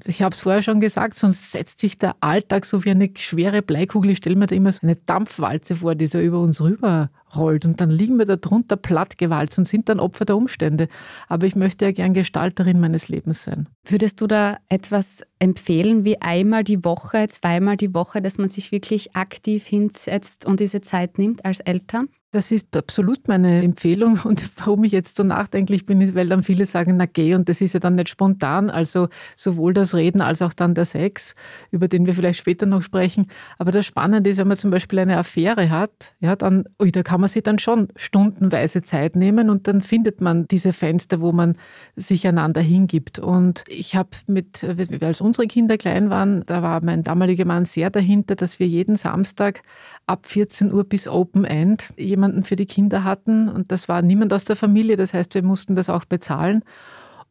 ich 0.05 0.21
habe 0.21 0.33
es 0.33 0.41
vorher 0.41 0.61
schon 0.61 0.79
gesagt, 0.79 1.15
sonst 1.15 1.51
setzt 1.51 1.79
sich 1.79 1.97
der 1.97 2.15
Alltag 2.19 2.65
so 2.65 2.83
wie 2.83 2.91
eine 2.91 3.09
schwere 3.15 3.61
Bleikugel. 3.61 4.11
Ich 4.11 4.17
stelle 4.17 4.35
mir 4.35 4.47
da 4.47 4.55
immer 4.55 4.71
so 4.71 4.79
eine 4.83 4.95
Dampfwalze 4.95 5.75
vor, 5.75 5.95
die 5.95 6.07
so 6.07 6.19
über 6.19 6.39
uns 6.39 6.61
rüber 6.61 7.09
rollt. 7.35 7.65
Und 7.65 7.79
dann 7.79 7.89
liegen 7.89 8.17
wir 8.17 8.25
da 8.25 8.35
drunter 8.35 8.75
plattgewalzt 8.75 9.57
und 9.57 9.67
sind 9.67 9.89
dann 9.89 9.99
Opfer 9.99 10.25
der 10.25 10.35
Umstände. 10.35 10.87
Aber 11.27 11.45
ich 11.45 11.55
möchte 11.55 11.85
ja 11.85 11.91
gern 11.91 12.13
Gestalterin 12.13 12.79
meines 12.79 13.07
Lebens 13.07 13.43
sein. 13.43 13.69
Würdest 13.85 14.19
du 14.21 14.27
da 14.27 14.57
etwas 14.69 15.23
empfehlen, 15.39 16.03
wie 16.03 16.21
einmal 16.21 16.63
die 16.63 16.83
Woche, 16.83 17.27
zweimal 17.27 17.77
die 17.77 17.93
Woche, 17.93 18.21
dass 18.21 18.37
man 18.37 18.49
sich 18.49 18.71
wirklich 18.71 19.15
aktiv 19.15 19.65
hinsetzt 19.65 20.45
und 20.45 20.59
diese 20.59 20.81
Zeit 20.81 21.17
nimmt 21.17 21.45
als 21.45 21.59
Eltern? 21.59 22.09
Das 22.33 22.51
ist 22.51 22.75
absolut 22.75 23.27
meine 23.27 23.61
Empfehlung. 23.61 24.19
Und 24.23 24.49
warum 24.57 24.83
ich 24.85 24.91
jetzt 24.91 25.17
so 25.17 25.23
nachdenklich 25.23 25.85
bin, 25.85 26.01
ist, 26.01 26.15
weil 26.15 26.27
dann 26.27 26.41
viele 26.41 26.65
sagen, 26.65 26.97
na 26.97 27.05
geh, 27.05 27.35
und 27.35 27.47
das 27.47 27.61
ist 27.61 27.75
ja 27.75 27.79
dann 27.79 27.93
nicht 27.93 28.09
spontan. 28.09 28.71
Also 28.71 29.07
sowohl 29.35 29.75
das 29.75 29.93
Reden 29.93 30.19
als 30.19 30.41
auch 30.41 30.53
dann 30.53 30.73
der 30.73 30.85
Sex, 30.85 31.35
über 31.69 31.87
den 31.87 32.07
wir 32.07 32.15
vielleicht 32.15 32.39
später 32.39 32.65
noch 32.65 32.81
sprechen. 32.81 33.27
Aber 33.59 33.71
das 33.71 33.85
Spannende 33.85 34.31
ist, 34.31 34.37
wenn 34.37 34.47
man 34.47 34.57
zum 34.57 34.71
Beispiel 34.71 34.97
eine 34.97 35.19
Affäre 35.19 35.69
hat, 35.69 36.15
ja, 36.21 36.35
dann, 36.35 36.63
ui, 36.81 36.91
da 36.91 37.03
kann 37.03 37.21
man 37.21 37.27
sich 37.27 37.43
dann 37.43 37.59
schon 37.59 37.89
stundenweise 37.95 38.81
Zeit 38.81 39.15
nehmen 39.15 39.51
und 39.51 39.67
dann 39.67 39.83
findet 39.83 40.19
man 40.19 40.47
diese 40.47 40.73
Fenster, 40.73 41.21
wo 41.21 41.31
man 41.33 41.55
sich 41.95 42.25
einander 42.25 42.61
hingibt. 42.61 43.19
Und 43.19 43.63
ich 43.67 43.95
habe 43.95 44.09
mit, 44.25 44.63
als 45.03 45.21
unsere 45.21 45.45
Kinder 45.45 45.77
klein 45.77 46.09
waren, 46.09 46.41
da 46.47 46.63
war 46.63 46.83
mein 46.83 47.03
damaliger 47.03 47.45
Mann 47.45 47.65
sehr 47.65 47.91
dahinter, 47.91 48.35
dass 48.35 48.59
wir 48.59 48.67
jeden 48.67 48.95
Samstag 48.95 49.61
ab 50.07 50.25
14 50.25 50.73
Uhr 50.73 50.83
bis 50.83 51.07
Open 51.07 51.45
End 51.45 51.93
jemanden 51.95 52.22
für 52.43 52.55
die 52.55 52.65
Kinder 52.65 53.03
hatten. 53.03 53.49
Und 53.49 53.71
das 53.71 53.87
war 53.87 54.01
niemand 54.01 54.33
aus 54.33 54.45
der 54.45 54.55
Familie. 54.55 54.95
Das 54.95 55.13
heißt, 55.13 55.35
wir 55.35 55.43
mussten 55.43 55.75
das 55.75 55.89
auch 55.89 56.05
bezahlen. 56.05 56.63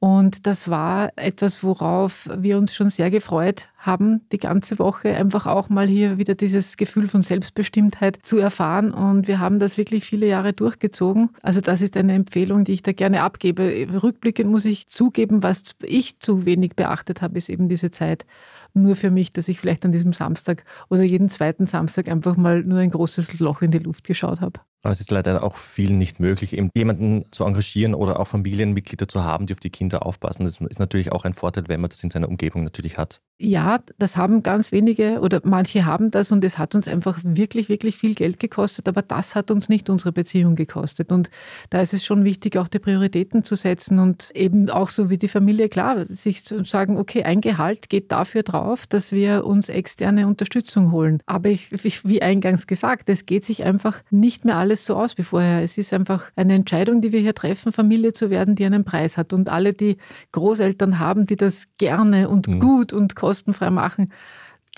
Und 0.04 0.48
das 0.48 0.68
war 0.68 1.12
etwas, 1.14 1.62
worauf 1.62 2.28
wir 2.36 2.58
uns 2.58 2.74
schon 2.74 2.90
sehr 2.90 3.08
gefreut 3.08 3.68
haben, 3.78 4.22
die 4.32 4.38
ganze 4.38 4.80
Woche 4.80 5.14
einfach 5.14 5.46
auch 5.46 5.68
mal 5.68 5.86
hier 5.86 6.18
wieder 6.18 6.34
dieses 6.34 6.76
Gefühl 6.76 7.06
von 7.06 7.22
Selbstbestimmtheit 7.22 8.18
zu 8.20 8.38
erfahren. 8.38 8.90
Und 8.90 9.28
wir 9.28 9.38
haben 9.38 9.60
das 9.60 9.78
wirklich 9.78 10.04
viele 10.04 10.26
Jahre 10.26 10.54
durchgezogen. 10.54 11.30
Also 11.40 11.60
das 11.60 11.82
ist 11.82 11.96
eine 11.96 12.14
Empfehlung, 12.14 12.64
die 12.64 12.72
ich 12.72 12.82
da 12.82 12.90
gerne 12.90 13.22
abgebe. 13.22 13.86
Rückblickend 14.02 14.50
muss 14.50 14.64
ich 14.64 14.88
zugeben, 14.88 15.44
was 15.44 15.76
ich 15.84 16.18
zu 16.18 16.46
wenig 16.46 16.74
beachtet 16.74 17.22
habe, 17.22 17.38
ist 17.38 17.48
eben 17.48 17.68
diese 17.68 17.92
Zeit 17.92 18.26
nur 18.74 18.96
für 18.96 19.12
mich, 19.12 19.30
dass 19.30 19.46
ich 19.46 19.60
vielleicht 19.60 19.84
an 19.84 19.92
diesem 19.92 20.12
Samstag 20.12 20.64
oder 20.90 21.04
jeden 21.04 21.28
zweiten 21.28 21.66
Samstag 21.66 22.08
einfach 22.08 22.36
mal 22.36 22.64
nur 22.64 22.80
ein 22.80 22.90
großes 22.90 23.38
Loch 23.38 23.62
in 23.62 23.70
die 23.70 23.78
Luft 23.78 24.02
geschaut 24.02 24.40
habe. 24.40 24.58
Aber 24.82 24.92
es 24.92 25.00
ist 25.00 25.10
leider 25.10 25.44
auch 25.44 25.56
vielen 25.56 25.98
nicht 25.98 26.18
möglich, 26.18 26.56
eben 26.56 26.70
jemanden 26.74 27.24
zu 27.30 27.44
engagieren 27.44 27.94
oder 27.94 28.18
auch 28.18 28.26
Familienmitglieder 28.26 29.06
zu 29.06 29.22
haben, 29.22 29.46
die 29.46 29.54
auf 29.54 29.60
die 29.60 29.70
Kinder 29.70 30.04
aufpassen. 30.04 30.44
Das 30.44 30.58
ist 30.58 30.78
natürlich 30.78 31.12
auch 31.12 31.24
ein 31.24 31.34
Vorteil, 31.34 31.64
wenn 31.68 31.80
man 31.80 31.90
das 31.90 32.02
in 32.02 32.10
seiner 32.10 32.28
Umgebung 32.28 32.64
natürlich 32.64 32.98
hat. 32.98 33.20
Ja, 33.38 33.80
das 33.98 34.16
haben 34.16 34.42
ganz 34.42 34.70
wenige 34.70 35.20
oder 35.20 35.40
manche 35.44 35.84
haben 35.84 36.10
das 36.10 36.30
und 36.30 36.44
es 36.44 36.58
hat 36.58 36.74
uns 36.74 36.86
einfach 36.86 37.18
wirklich, 37.24 37.68
wirklich 37.68 37.96
viel 37.96 38.14
Geld 38.14 38.38
gekostet, 38.38 38.88
aber 38.88 39.02
das 39.02 39.34
hat 39.34 39.50
uns 39.50 39.68
nicht 39.68 39.90
unsere 39.90 40.12
Beziehung 40.12 40.54
gekostet. 40.54 41.10
Und 41.10 41.28
da 41.70 41.80
ist 41.80 41.92
es 41.92 42.04
schon 42.04 42.24
wichtig, 42.24 42.56
auch 42.56 42.68
die 42.68 42.78
Prioritäten 42.78 43.42
zu 43.42 43.56
setzen 43.56 43.98
und 43.98 44.30
eben 44.34 44.70
auch 44.70 44.90
so 44.90 45.10
wie 45.10 45.18
die 45.18 45.28
Familie, 45.28 45.68
klar, 45.68 46.04
sich 46.06 46.44
zu 46.44 46.64
sagen, 46.64 46.96
okay, 46.98 47.24
ein 47.24 47.40
Gehalt 47.40 47.88
geht 47.88 48.12
dafür 48.12 48.42
drauf, 48.42 48.86
dass 48.86 49.12
wir 49.12 49.44
uns 49.44 49.68
externe 49.68 50.28
Unterstützung 50.28 50.92
holen. 50.92 51.20
Aber 51.26 51.48
ich, 51.48 51.72
wie 52.04 52.22
eingangs 52.22 52.66
gesagt, 52.68 53.08
es 53.08 53.26
geht 53.26 53.44
sich 53.44 53.64
einfach 53.64 54.02
nicht 54.10 54.44
mehr 54.44 54.56
alles 54.56 54.71
so 54.76 54.96
aus 54.96 55.18
wie 55.18 55.22
vorher. 55.22 55.62
Es 55.62 55.78
ist 55.78 55.92
einfach 55.92 56.30
eine 56.36 56.54
Entscheidung, 56.54 57.00
die 57.00 57.12
wir 57.12 57.20
hier 57.20 57.34
treffen, 57.34 57.72
Familie 57.72 58.12
zu 58.12 58.30
werden, 58.30 58.54
die 58.54 58.64
einen 58.64 58.84
Preis 58.84 59.16
hat. 59.16 59.32
Und 59.32 59.48
alle, 59.48 59.72
die 59.72 59.96
Großeltern 60.32 60.98
haben, 60.98 61.26
die 61.26 61.36
das 61.36 61.64
gerne 61.78 62.28
und 62.28 62.48
mhm. 62.48 62.60
gut 62.60 62.92
und 62.92 63.16
kostenfrei 63.16 63.70
machen, 63.70 64.12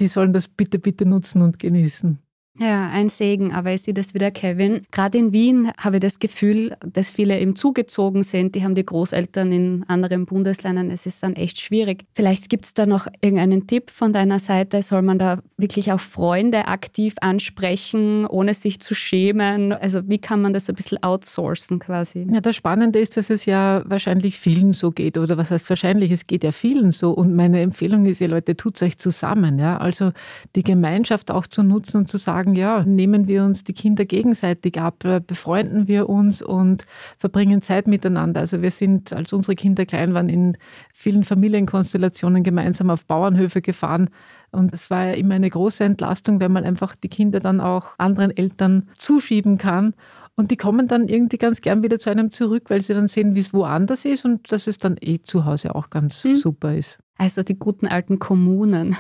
die 0.01 0.07
sollen 0.07 0.33
das 0.33 0.49
bitte, 0.49 0.79
bitte 0.79 1.07
nutzen 1.07 1.43
und 1.43 1.59
genießen. 1.59 2.19
Ja, 2.57 2.89
ein 2.89 3.09
Segen, 3.09 3.53
aber 3.53 3.73
ich 3.73 3.83
sehe 3.83 3.95
das 3.95 4.15
wieder, 4.15 4.31
Kevin. 4.31 4.83
Gerade 4.93 5.19
in 5.19 5.33
Wien 5.33 5.73
habe 5.77 5.97
ich 5.97 6.03
das 6.03 6.21
Gefühl, 6.21 6.77
dass 6.81 7.11
viele 7.11 7.41
eben 7.41 7.57
zugezogen 7.57 8.23
sind. 8.23 8.55
Die 8.55 8.63
haben 8.63 8.77
die 8.77 8.87
Großeltern 8.87 9.51
in 9.51 9.85
anderen 9.89 10.25
Bundesländern. 10.25 10.89
Es 10.93 11.05
ist 11.05 11.25
dann 11.25 11.35
echt 11.35 11.61
schwierig. 11.61 12.05
Vielleicht 12.15 12.49
gibt 12.49 12.67
es 12.67 12.75
da 12.75 12.87
noch 12.87 13.09
irgendeinen 13.21 13.67
Tipp 13.67 13.91
von 13.91 14.13
deiner 14.13 14.39
Seite. 14.39 14.83
Soll 14.83 15.03
man 15.03 15.19
da 15.19 15.41
wirklich 15.57 15.91
auch 15.91 15.99
Freunde 15.99 16.69
aktiv 16.69 17.17
ansprechen, 17.21 18.25
ohne 18.25 18.55
sich 18.55 18.79
zu 18.79 18.95
schämen? 18.95 19.73
Also 19.73 20.09
wie 20.09 20.19
kann 20.19 20.41
man 20.41 20.53
das 20.53 20.69
ein 20.69 20.77
bisschen 20.77 21.03
outsourcen 21.03 21.81
quasi? 21.81 22.25
Ja, 22.31 22.41
das 22.41 22.55
Spannende 22.55 23.01
ist, 23.01 23.17
dass 23.17 23.31
es 23.31 23.47
ja 23.47 23.83
wahrscheinlich 23.85 24.39
vielen 24.39 24.75
so 24.75 24.93
geht. 24.93 25.19
Oder 25.19 25.37
was 25.37 25.51
heißt 25.51 25.69
wahrscheinlich? 25.71 26.13
Es 26.13 26.29
geht 26.29 26.45
ja 26.45 26.53
vielen 26.53 26.93
so. 26.93 27.11
Und 27.11 27.35
meine 27.35 27.63
Empfehlung 27.63 28.07
ist, 28.07 28.21
ihr 28.21 28.29
Leute, 28.29 28.57
tut 28.57 28.81
euch 28.81 28.97
zusammen. 28.97 29.59
Ja? 29.59 29.79
Also 29.79 30.13
die 30.55 30.63
Gemeinschaft 30.63 31.33
auch 31.33 31.49
zu 31.49 31.65
nutzen 31.65 31.97
und 31.97 32.09
zu 32.09 32.17
sagen, 32.17 32.44
sagen, 32.45 32.55
ja, 32.57 32.85
nehmen 32.85 33.27
wir 33.27 33.45
uns 33.45 33.65
die 33.65 33.73
Kinder 33.73 34.05
gegenseitig 34.05 34.79
ab, 34.81 35.05
äh, 35.05 35.21
befreunden 35.21 35.89
wir 35.89 36.09
uns 36.09 36.43
und 36.43 36.87
verbringen 37.19 37.63
Zeit 37.63 37.87
miteinander. 37.87 38.41
Also 38.41 38.61
wir 38.61 38.71
sind, 38.71 39.13
als 39.13 39.33
unsere 39.33 39.55
Kinder 39.55 39.87
klein 39.87 40.15
waren, 40.15 40.29
in 40.29 40.57
vielen 40.93 41.25
Familienkonstellationen 41.25 42.43
gemeinsam 42.43 42.91
auf 42.91 43.07
Bauernhöfe 43.07 43.63
gefahren. 43.63 44.11
Und 44.51 44.73
es 44.73 44.91
war 44.91 45.07
ja 45.07 45.13
immer 45.15 45.35
eine 45.35 45.51
große 45.51 45.85
Entlastung, 45.85 46.41
wenn 46.41 46.53
man 46.53 46.65
einfach 46.65 46.95
die 46.95 47.09
Kinder 47.09 47.41
dann 47.41 47.61
auch 47.61 47.99
anderen 47.99 48.37
Eltern 48.37 48.89
zuschieben 48.99 49.59
kann. 49.59 49.95
Und 50.37 50.51
die 50.51 50.57
kommen 50.57 50.89
dann 50.89 51.09
irgendwie 51.09 51.39
ganz 51.39 51.61
gern 51.61 51.83
wieder 51.83 51.99
zu 51.99 52.11
einem 52.11 52.33
zurück, 52.33 52.65
weil 52.69 52.83
sie 52.83 52.93
dann 52.93 53.09
sehen, 53.09 53.35
wie 53.35 53.41
es 53.41 53.55
woanders 53.55 54.05
ist 54.05 54.25
und 54.25 54.51
dass 54.53 54.67
es 54.67 54.79
dann 54.79 54.97
eh 55.01 55.21
zu 55.23 55.45
Hause 55.45 55.75
auch 55.75 55.91
ganz 55.91 56.25
mhm. 56.25 56.35
super 56.35 56.75
ist. 56.75 56.99
Also 57.17 57.43
die 57.43 57.59
guten 57.59 57.87
alten 57.87 58.19
Kommunen. 58.19 58.97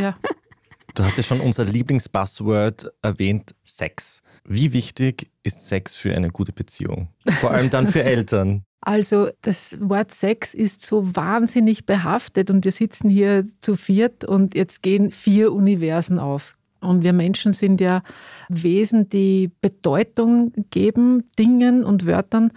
Ja. 0.00 0.16
Du 1.00 1.06
hast 1.06 1.16
ja 1.16 1.22
schon 1.22 1.40
unser 1.40 1.64
Lieblingsbuzzword 1.64 2.92
erwähnt, 3.00 3.54
Sex. 3.64 4.20
Wie 4.44 4.74
wichtig 4.74 5.30
ist 5.42 5.66
Sex 5.66 5.96
für 5.96 6.14
eine 6.14 6.28
gute 6.28 6.52
Beziehung? 6.52 7.08
Vor 7.40 7.52
allem 7.52 7.70
dann 7.70 7.86
für 7.86 8.02
Eltern. 8.04 8.64
Also 8.82 9.30
das 9.40 9.78
Wort 9.80 10.12
Sex 10.12 10.52
ist 10.52 10.84
so 10.84 11.16
wahnsinnig 11.16 11.86
behaftet 11.86 12.50
und 12.50 12.66
wir 12.66 12.72
sitzen 12.72 13.08
hier 13.08 13.46
zu 13.60 13.76
viert 13.76 14.26
und 14.26 14.54
jetzt 14.54 14.82
gehen 14.82 15.10
vier 15.10 15.54
Universen 15.54 16.18
auf. 16.18 16.58
Und 16.82 17.02
wir 17.02 17.14
Menschen 17.14 17.54
sind 17.54 17.80
ja 17.80 18.02
Wesen, 18.50 19.08
die 19.08 19.50
Bedeutung 19.62 20.52
geben, 20.68 21.24
Dingen 21.38 21.82
und 21.82 22.04
Wörtern. 22.04 22.52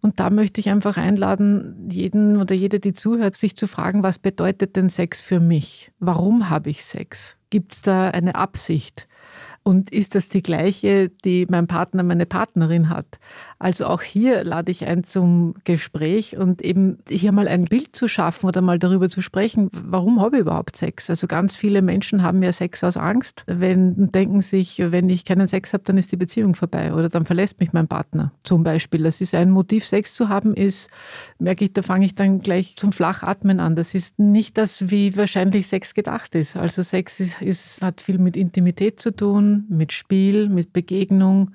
Und 0.00 0.18
da 0.18 0.30
möchte 0.30 0.62
ich 0.62 0.70
einfach 0.70 0.96
einladen, 0.96 1.90
jeden 1.90 2.38
oder 2.38 2.54
jede, 2.54 2.80
die 2.80 2.94
zuhört, 2.94 3.36
sich 3.36 3.54
zu 3.54 3.66
fragen, 3.66 4.02
was 4.02 4.18
bedeutet 4.18 4.76
denn 4.76 4.88
Sex 4.88 5.20
für 5.20 5.40
mich? 5.40 5.92
Warum 5.98 6.48
habe 6.48 6.70
ich 6.70 6.86
Sex? 6.86 7.36
Gibt 7.52 7.74
es 7.74 7.82
da 7.82 8.08
eine 8.08 8.34
Absicht? 8.34 9.06
Und 9.64 9.90
ist 9.90 10.14
das 10.14 10.28
die 10.28 10.42
gleiche, 10.42 11.08
die 11.24 11.46
mein 11.48 11.66
Partner, 11.66 12.02
meine 12.02 12.26
Partnerin 12.26 12.88
hat? 12.88 13.20
Also 13.62 13.86
auch 13.86 14.02
hier 14.02 14.42
lade 14.42 14.72
ich 14.72 14.86
ein 14.86 15.04
zum 15.04 15.54
Gespräch 15.62 16.36
und 16.36 16.62
eben 16.62 16.98
hier 17.08 17.30
mal 17.30 17.46
ein 17.46 17.66
Bild 17.66 17.94
zu 17.94 18.08
schaffen 18.08 18.46
oder 18.46 18.60
mal 18.60 18.80
darüber 18.80 19.08
zu 19.08 19.22
sprechen, 19.22 19.68
warum 19.72 20.20
habe 20.20 20.36
ich 20.36 20.40
überhaupt 20.40 20.76
Sex? 20.76 21.08
Also 21.08 21.28
ganz 21.28 21.56
viele 21.56 21.80
Menschen 21.80 22.24
haben 22.24 22.42
ja 22.42 22.50
Sex 22.50 22.82
aus 22.82 22.96
Angst, 22.96 23.44
wenn 23.46 24.10
denken 24.10 24.40
sich, 24.40 24.78
wenn 24.78 25.08
ich 25.08 25.24
keinen 25.24 25.46
Sex 25.46 25.72
habe, 25.74 25.84
dann 25.84 25.96
ist 25.96 26.10
die 26.10 26.16
Beziehung 26.16 26.56
vorbei 26.56 26.92
oder 26.92 27.08
dann 27.08 27.24
verlässt 27.24 27.60
mich 27.60 27.72
mein 27.72 27.86
Partner 27.86 28.32
zum 28.42 28.64
Beispiel. 28.64 29.04
Das 29.04 29.20
ist 29.20 29.32
ein 29.34 29.50
Motiv, 29.50 29.86
Sex 29.86 30.14
zu 30.14 30.28
haben, 30.28 30.54
ist, 30.54 30.90
merke 31.38 31.64
ich, 31.64 31.72
da 31.72 31.82
fange 31.82 32.04
ich 32.04 32.16
dann 32.16 32.40
gleich 32.40 32.74
zum 32.74 32.90
Flachatmen 32.90 33.60
an. 33.60 33.76
Das 33.76 33.94
ist 33.94 34.18
nicht 34.18 34.58
das, 34.58 34.90
wie 34.90 35.16
wahrscheinlich 35.16 35.68
Sex 35.68 35.94
gedacht 35.94 36.34
ist. 36.34 36.56
Also 36.56 36.82
Sex 36.82 37.20
ist, 37.20 37.40
ist, 37.40 37.80
hat 37.80 38.00
viel 38.00 38.18
mit 38.18 38.36
Intimität 38.36 38.98
zu 38.98 39.14
tun, 39.14 39.51
mit 39.68 39.92
Spiel, 39.92 40.48
mit 40.48 40.72
Begegnung 40.72 41.52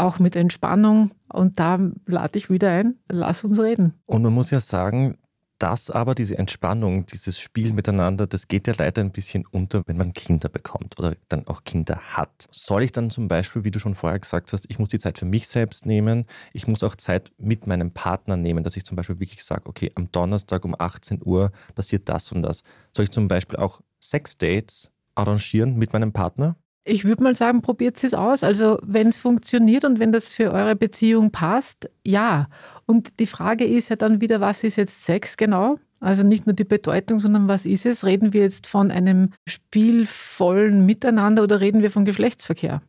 auch 0.00 0.18
mit 0.18 0.34
Entspannung. 0.34 1.10
Und 1.32 1.60
da 1.60 1.78
lade 2.06 2.38
ich 2.38 2.50
wieder 2.50 2.70
ein, 2.70 2.96
lass 3.08 3.44
uns 3.44 3.60
reden. 3.60 3.94
Und 4.06 4.22
man 4.22 4.32
muss 4.32 4.50
ja 4.50 4.60
sagen, 4.60 5.16
das 5.58 5.90
aber, 5.90 6.14
diese 6.14 6.38
Entspannung, 6.38 7.04
dieses 7.04 7.38
Spiel 7.38 7.74
miteinander, 7.74 8.26
das 8.26 8.48
geht 8.48 8.66
ja 8.66 8.72
leider 8.78 9.02
ein 9.02 9.12
bisschen 9.12 9.44
unter, 9.50 9.82
wenn 9.86 9.98
man 9.98 10.14
Kinder 10.14 10.48
bekommt 10.48 10.98
oder 10.98 11.14
dann 11.28 11.46
auch 11.48 11.64
Kinder 11.64 11.96
hat. 12.16 12.48
Soll 12.50 12.82
ich 12.82 12.92
dann 12.92 13.10
zum 13.10 13.28
Beispiel, 13.28 13.62
wie 13.62 13.70
du 13.70 13.78
schon 13.78 13.94
vorher 13.94 14.18
gesagt 14.18 14.54
hast, 14.54 14.64
ich 14.70 14.78
muss 14.78 14.88
die 14.88 14.98
Zeit 14.98 15.18
für 15.18 15.26
mich 15.26 15.48
selbst 15.48 15.84
nehmen, 15.84 16.24
ich 16.54 16.66
muss 16.66 16.82
auch 16.82 16.96
Zeit 16.96 17.30
mit 17.36 17.66
meinem 17.66 17.90
Partner 17.90 18.38
nehmen, 18.38 18.64
dass 18.64 18.78
ich 18.78 18.86
zum 18.86 18.96
Beispiel 18.96 19.20
wirklich 19.20 19.44
sage, 19.44 19.66
okay, 19.66 19.92
am 19.96 20.10
Donnerstag 20.10 20.64
um 20.64 20.74
18 20.76 21.20
Uhr 21.22 21.52
passiert 21.74 22.08
das 22.08 22.32
und 22.32 22.42
das. 22.42 22.62
Soll 22.92 23.04
ich 23.04 23.10
zum 23.10 23.28
Beispiel 23.28 23.58
auch 23.58 23.82
Sexdates 24.00 24.90
arrangieren 25.14 25.76
mit 25.76 25.92
meinem 25.92 26.12
Partner? 26.12 26.56
Ich 26.84 27.04
würde 27.04 27.22
mal 27.22 27.36
sagen, 27.36 27.62
probiert 27.62 28.02
es 28.02 28.14
aus. 28.14 28.42
Also 28.42 28.78
wenn 28.82 29.08
es 29.08 29.18
funktioniert 29.18 29.84
und 29.84 29.98
wenn 29.98 30.12
das 30.12 30.28
für 30.28 30.52
eure 30.52 30.76
Beziehung 30.76 31.30
passt, 31.30 31.90
ja. 32.06 32.48
Und 32.86 33.20
die 33.20 33.26
Frage 33.26 33.64
ist 33.64 33.90
ja 33.90 33.96
dann 33.96 34.20
wieder, 34.20 34.40
was 34.40 34.64
ist 34.64 34.76
jetzt 34.76 35.04
Sex 35.04 35.36
genau? 35.36 35.78
Also 36.00 36.22
nicht 36.22 36.46
nur 36.46 36.54
die 36.54 36.64
Bedeutung, 36.64 37.18
sondern 37.18 37.46
was 37.46 37.66
ist 37.66 37.84
es? 37.84 38.06
Reden 38.06 38.32
wir 38.32 38.40
jetzt 38.40 38.66
von 38.66 38.90
einem 38.90 39.30
spielvollen 39.46 40.86
Miteinander 40.86 41.42
oder 41.42 41.60
reden 41.60 41.82
wir 41.82 41.90
von 41.90 42.06
Geschlechtsverkehr? 42.06 42.80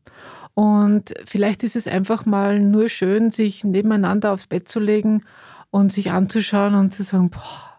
Und 0.53 1.13
vielleicht 1.25 1.63
ist 1.63 1.75
es 1.75 1.87
einfach 1.87 2.25
mal 2.25 2.59
nur 2.59 2.87
schön, 2.89 3.29
sich 3.29 3.63
nebeneinander 3.63 4.31
aufs 4.31 4.47
Bett 4.47 4.67
zu 4.69 4.79
legen 4.79 5.23
und 5.69 5.91
sich 5.91 6.11
anzuschauen 6.11 6.75
und 6.75 6.93
zu 6.93 7.03
sagen, 7.03 7.29
boah, 7.29 7.70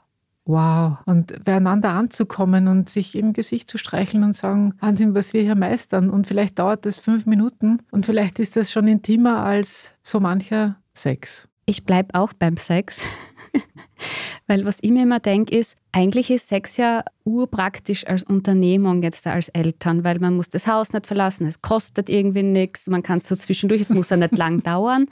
Wow. 0.45 0.99
Und 1.07 1.45
beieinander 1.45 1.91
anzukommen 1.91 2.67
und 2.67 2.89
sich 2.91 3.15
im 3.17 3.33
Gesicht 3.33 3.71
zu 3.71 3.79
streicheln 3.79 4.25
und 4.25 4.37
sagen, 4.37 4.75
Wahnsinn, 4.81 5.15
was 5.15 5.33
wir 5.33 5.43
hier 5.43 5.55
meistern. 5.55 6.11
Und 6.11 6.27
vielleicht 6.27 6.59
dauert 6.59 6.85
das 6.85 6.99
fünf 6.99 7.27
Minuten 7.27 7.79
und 7.91 8.07
vielleicht 8.07 8.39
ist 8.41 8.57
das 8.57 8.73
schon 8.73 8.89
intimer 8.89 9.45
als 9.45 9.95
so 10.03 10.19
mancher 10.19 10.77
Sex. 10.95 11.49
Ich 11.65 11.85
bleibe 11.85 12.15
auch 12.15 12.33
beim 12.33 12.57
Sex. 12.57 13.03
Weil 14.49 14.65
was 14.65 14.79
ich 14.83 14.91
mir 14.91 15.05
immer 15.05 15.21
denke, 15.21 15.57
ist, 15.57 15.77
eigentlich 15.93 16.31
ist 16.31 16.49
Sex 16.49 16.77
ja 16.77 17.05
urpraktisch 17.25 18.07
als 18.07 18.25
Unternehmung 18.25 19.03
jetzt 19.03 19.27
als 19.27 19.49
Eltern, 19.49 20.03
weil 20.03 20.19
man 20.19 20.35
muss 20.35 20.49
das 20.49 20.67
Haus 20.67 20.93
nicht 20.93 21.07
verlassen, 21.07 21.47
es 21.47 21.63
kostet 21.63 22.09
irgendwie 22.11 22.43
nichts, 22.43 22.89
man 22.89 23.05
kann 23.05 23.19
es 23.19 23.29
so 23.29 23.37
zwischendurch, 23.37 23.81
es 23.81 23.91
muss 23.91 24.11
ja 24.11 24.17
nicht 24.17 24.37
lang 24.37 24.59
dauern. 24.65 25.07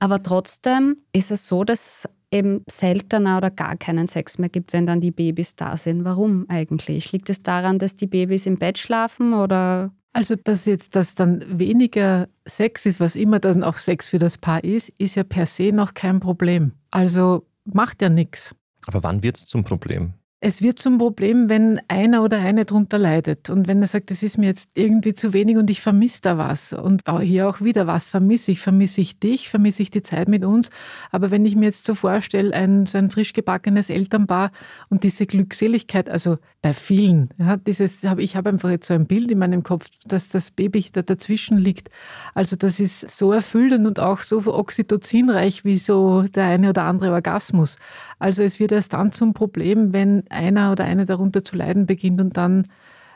Aber 0.00 0.22
trotzdem 0.22 0.96
ist 1.12 1.30
es 1.30 1.46
so, 1.46 1.62
dass 1.62 2.08
eben 2.32 2.62
seltener 2.68 3.36
oder 3.36 3.50
gar 3.50 3.76
keinen 3.76 4.06
Sex 4.06 4.38
mehr 4.38 4.48
gibt, 4.48 4.72
wenn 4.72 4.86
dann 4.86 5.00
die 5.00 5.10
Babys 5.10 5.54
da 5.54 5.76
sind. 5.76 6.04
Warum 6.04 6.46
eigentlich? 6.48 7.12
Liegt 7.12 7.30
es 7.30 7.42
daran, 7.42 7.78
dass 7.78 7.96
die 7.96 8.06
Babys 8.06 8.46
im 8.46 8.56
Bett 8.56 8.78
schlafen 8.78 9.34
oder? 9.34 9.92
Also, 10.14 10.36
dass 10.36 10.66
jetzt 10.66 10.94
das 10.94 11.14
dann 11.14 11.44
weniger 11.58 12.28
Sex 12.46 12.84
ist, 12.84 13.00
was 13.00 13.16
immer 13.16 13.38
dann 13.38 13.62
auch 13.62 13.78
Sex 13.78 14.10
für 14.10 14.18
das 14.18 14.36
Paar 14.36 14.62
ist, 14.62 14.90
ist 14.98 15.14
ja 15.14 15.24
per 15.24 15.46
se 15.46 15.72
noch 15.72 15.94
kein 15.94 16.20
Problem. 16.20 16.72
Also 16.90 17.46
macht 17.64 18.02
ja 18.02 18.08
nichts. 18.08 18.54
Aber 18.86 19.02
wann 19.02 19.22
wird 19.22 19.36
es 19.36 19.46
zum 19.46 19.64
Problem? 19.64 20.14
Es 20.44 20.60
wird 20.60 20.80
zum 20.80 20.98
Problem, 20.98 21.48
wenn 21.48 21.80
einer 21.86 22.24
oder 22.24 22.40
eine 22.40 22.64
darunter 22.64 22.98
leidet 22.98 23.48
und 23.48 23.68
wenn 23.68 23.80
er 23.80 23.86
sagt, 23.86 24.10
das 24.10 24.24
ist 24.24 24.38
mir 24.38 24.46
jetzt 24.46 24.72
irgendwie 24.74 25.14
zu 25.14 25.32
wenig 25.32 25.56
und 25.56 25.70
ich 25.70 25.80
vermisse 25.80 26.20
da 26.20 26.36
was. 26.36 26.72
Und 26.72 27.04
hier 27.20 27.48
auch 27.48 27.60
wieder, 27.60 27.86
was 27.86 28.08
vermisse 28.08 28.50
ich? 28.50 28.58
Vermisse 28.58 29.02
ich 29.02 29.20
dich? 29.20 29.48
Vermisse 29.48 29.82
ich 29.82 29.92
die 29.92 30.02
Zeit 30.02 30.26
mit 30.26 30.44
uns? 30.44 30.70
Aber 31.12 31.30
wenn 31.30 31.46
ich 31.46 31.54
mir 31.54 31.66
jetzt 31.66 31.86
so 31.86 31.94
vorstelle, 31.94 32.52
ein, 32.54 32.86
so 32.86 32.98
ein 32.98 33.10
frisch 33.10 33.34
gebackenes 33.34 33.88
Elternpaar 33.88 34.50
und 34.88 35.04
diese 35.04 35.26
Glückseligkeit, 35.26 36.10
also 36.10 36.38
bei 36.60 36.74
vielen, 36.74 37.30
ja, 37.38 37.56
dieses, 37.56 38.02
ich 38.02 38.34
habe 38.34 38.50
einfach 38.50 38.70
jetzt 38.70 38.88
so 38.88 38.94
ein 38.94 39.06
Bild 39.06 39.30
in 39.30 39.38
meinem 39.38 39.62
Kopf, 39.62 39.90
dass 40.06 40.28
das 40.28 40.50
Baby 40.50 40.86
da 40.92 41.02
dazwischen 41.02 41.56
liegt. 41.56 41.88
Also 42.34 42.56
das 42.56 42.80
ist 42.80 43.08
so 43.16 43.30
erfüllend 43.30 43.86
und 43.86 44.00
auch 44.00 44.18
so 44.18 44.52
oxytocinreich 44.52 45.64
wie 45.64 45.76
so 45.76 46.22
der 46.22 46.46
eine 46.46 46.70
oder 46.70 46.82
andere 46.82 47.12
Orgasmus. 47.12 47.76
Also 48.18 48.42
es 48.42 48.60
wird 48.60 48.72
erst 48.72 48.92
dann 48.92 49.12
zum 49.12 49.34
Problem, 49.34 49.92
wenn 49.92 50.24
einer 50.32 50.72
oder 50.72 50.84
eine 50.84 51.04
darunter 51.04 51.44
zu 51.44 51.56
leiden 51.56 51.86
beginnt 51.86 52.20
und 52.20 52.36
dann 52.36 52.66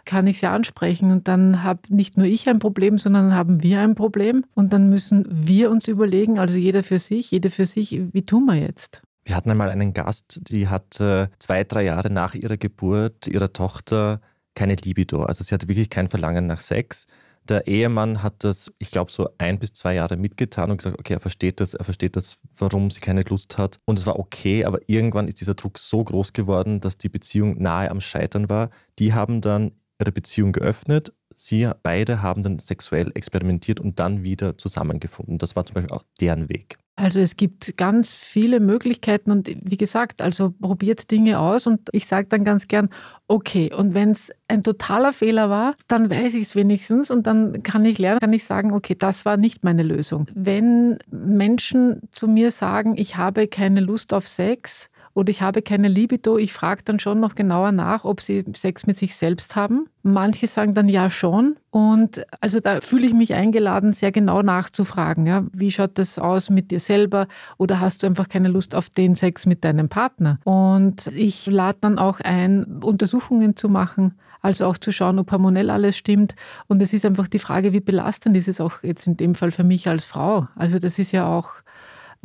kann 0.04 0.26
ich 0.26 0.38
sie 0.38 0.46
ansprechen 0.46 1.10
und 1.10 1.28
dann 1.28 1.64
habe 1.64 1.80
nicht 1.88 2.16
nur 2.16 2.26
ich 2.26 2.48
ein 2.48 2.60
Problem, 2.60 2.96
sondern 2.96 3.34
haben 3.34 3.62
wir 3.62 3.80
ein 3.80 3.94
Problem 3.94 4.44
und 4.54 4.72
dann 4.72 4.88
müssen 4.88 5.26
wir 5.28 5.70
uns 5.70 5.88
überlegen, 5.88 6.38
also 6.38 6.56
jeder 6.56 6.82
für 6.82 6.98
sich, 6.98 7.30
jede 7.30 7.50
für 7.50 7.66
sich, 7.66 8.00
wie 8.12 8.22
tun 8.24 8.46
wir 8.46 8.54
jetzt? 8.54 9.02
Wir 9.24 9.34
hatten 9.34 9.50
einmal 9.50 9.70
einen 9.70 9.92
Gast, 9.92 10.40
die 10.48 10.68
hat 10.68 11.00
äh, 11.00 11.26
zwei, 11.40 11.64
drei 11.64 11.82
Jahre 11.82 12.10
nach 12.10 12.34
ihrer 12.34 12.56
Geburt 12.56 13.26
ihrer 13.26 13.52
Tochter 13.52 14.20
keine 14.54 14.76
Libido. 14.76 15.24
Also 15.24 15.44
sie 15.44 15.52
hatte 15.52 15.68
wirklich 15.68 15.90
kein 15.90 16.08
Verlangen 16.08 16.46
nach 16.46 16.60
Sex. 16.60 17.06
Der 17.48 17.66
Ehemann 17.66 18.22
hat 18.22 18.42
das, 18.42 18.72
ich 18.78 18.90
glaube, 18.90 19.12
so 19.12 19.28
ein 19.38 19.58
bis 19.58 19.72
zwei 19.72 19.94
Jahre 19.94 20.16
mitgetan 20.16 20.70
und 20.70 20.78
gesagt, 20.78 20.98
okay, 20.98 21.14
er 21.14 21.20
versteht 21.20 21.60
das, 21.60 21.74
er 21.74 21.84
versteht 21.84 22.16
das, 22.16 22.38
warum 22.58 22.90
sie 22.90 23.00
keine 23.00 23.22
Lust 23.22 23.56
hat. 23.58 23.78
Und 23.84 23.98
es 23.98 24.06
war 24.06 24.18
okay, 24.18 24.64
aber 24.64 24.80
irgendwann 24.88 25.28
ist 25.28 25.40
dieser 25.40 25.54
Druck 25.54 25.78
so 25.78 26.02
groß 26.02 26.32
geworden, 26.32 26.80
dass 26.80 26.98
die 26.98 27.08
Beziehung 27.08 27.60
nahe 27.60 27.90
am 27.90 28.00
Scheitern 28.00 28.48
war. 28.48 28.70
Die 28.98 29.14
haben 29.14 29.40
dann 29.40 29.72
ihre 30.00 30.12
Beziehung 30.12 30.52
geöffnet. 30.52 31.12
Sie 31.34 31.70
beide 31.82 32.22
haben 32.22 32.42
dann 32.42 32.58
sexuell 32.58 33.12
experimentiert 33.14 33.78
und 33.78 33.98
dann 33.98 34.22
wieder 34.24 34.58
zusammengefunden. 34.58 35.38
Das 35.38 35.54
war 35.54 35.66
zum 35.66 35.74
Beispiel 35.74 35.94
auch 35.94 36.04
deren 36.20 36.48
Weg. 36.48 36.78
Also 36.96 37.20
es 37.20 37.36
gibt 37.36 37.76
ganz 37.76 38.14
viele 38.14 38.58
Möglichkeiten 38.58 39.30
und 39.30 39.54
wie 39.62 39.76
gesagt, 39.76 40.22
also 40.22 40.54
probiert 40.58 41.10
Dinge 41.10 41.38
aus 41.38 41.66
und 41.66 41.90
ich 41.92 42.06
sage 42.06 42.28
dann 42.28 42.42
ganz 42.42 42.68
gern, 42.68 42.88
okay, 43.28 43.70
und 43.70 43.92
wenn 43.92 44.12
es 44.12 44.32
ein 44.48 44.62
totaler 44.62 45.12
Fehler 45.12 45.50
war, 45.50 45.74
dann 45.88 46.10
weiß 46.10 46.32
ich 46.34 46.42
es 46.42 46.56
wenigstens 46.56 47.10
und 47.10 47.26
dann 47.26 47.62
kann 47.62 47.84
ich 47.84 47.98
lernen, 47.98 48.20
kann 48.20 48.32
ich 48.32 48.44
sagen, 48.44 48.72
okay, 48.72 48.96
das 48.98 49.26
war 49.26 49.36
nicht 49.36 49.62
meine 49.62 49.82
Lösung. 49.82 50.26
Wenn 50.34 50.96
Menschen 51.10 52.00
zu 52.12 52.28
mir 52.28 52.50
sagen, 52.50 52.94
ich 52.96 53.18
habe 53.18 53.46
keine 53.46 53.80
Lust 53.80 54.14
auf 54.14 54.26
Sex, 54.26 54.88
oder 55.16 55.30
ich 55.30 55.40
habe 55.40 55.62
keine 55.62 55.88
Libido. 55.88 56.36
Ich 56.36 56.52
frage 56.52 56.82
dann 56.84 57.00
schon 57.00 57.20
noch 57.20 57.34
genauer 57.34 57.72
nach, 57.72 58.04
ob 58.04 58.20
sie 58.20 58.44
Sex 58.54 58.86
mit 58.86 58.98
sich 58.98 59.16
selbst 59.16 59.56
haben. 59.56 59.88
Manche 60.02 60.46
sagen 60.46 60.74
dann 60.74 60.90
ja 60.90 61.08
schon. 61.08 61.56
Und 61.70 62.26
also 62.42 62.60
da 62.60 62.82
fühle 62.82 63.06
ich 63.06 63.14
mich 63.14 63.32
eingeladen, 63.32 63.94
sehr 63.94 64.12
genau 64.12 64.42
nachzufragen. 64.42 65.26
Ja, 65.26 65.44
wie 65.54 65.70
schaut 65.70 65.98
das 65.98 66.18
aus 66.18 66.50
mit 66.50 66.70
dir 66.70 66.80
selber? 66.80 67.28
Oder 67.56 67.80
hast 67.80 68.02
du 68.02 68.06
einfach 68.06 68.28
keine 68.28 68.48
Lust 68.48 68.74
auf 68.74 68.90
den 68.90 69.14
Sex 69.14 69.46
mit 69.46 69.64
deinem 69.64 69.88
Partner? 69.88 70.38
Und 70.44 71.06
ich 71.14 71.46
lade 71.46 71.78
dann 71.80 71.98
auch 71.98 72.20
ein, 72.20 72.82
Untersuchungen 72.82 73.56
zu 73.56 73.70
machen. 73.70 74.18
Also 74.42 74.66
auch 74.66 74.76
zu 74.76 74.92
schauen, 74.92 75.18
ob 75.18 75.32
hormonell 75.32 75.70
alles 75.70 75.96
stimmt. 75.96 76.34
Und 76.66 76.82
es 76.82 76.92
ist 76.92 77.06
einfach 77.06 77.26
die 77.26 77.38
Frage, 77.38 77.72
wie 77.72 77.80
belastend 77.80 78.36
ist 78.36 78.48
es 78.48 78.60
auch 78.60 78.82
jetzt 78.82 79.06
in 79.06 79.16
dem 79.16 79.34
Fall 79.34 79.50
für 79.50 79.64
mich 79.64 79.88
als 79.88 80.04
Frau. 80.04 80.46
Also 80.56 80.78
das 80.78 80.98
ist 80.98 81.12
ja 81.12 81.26
auch 81.26 81.54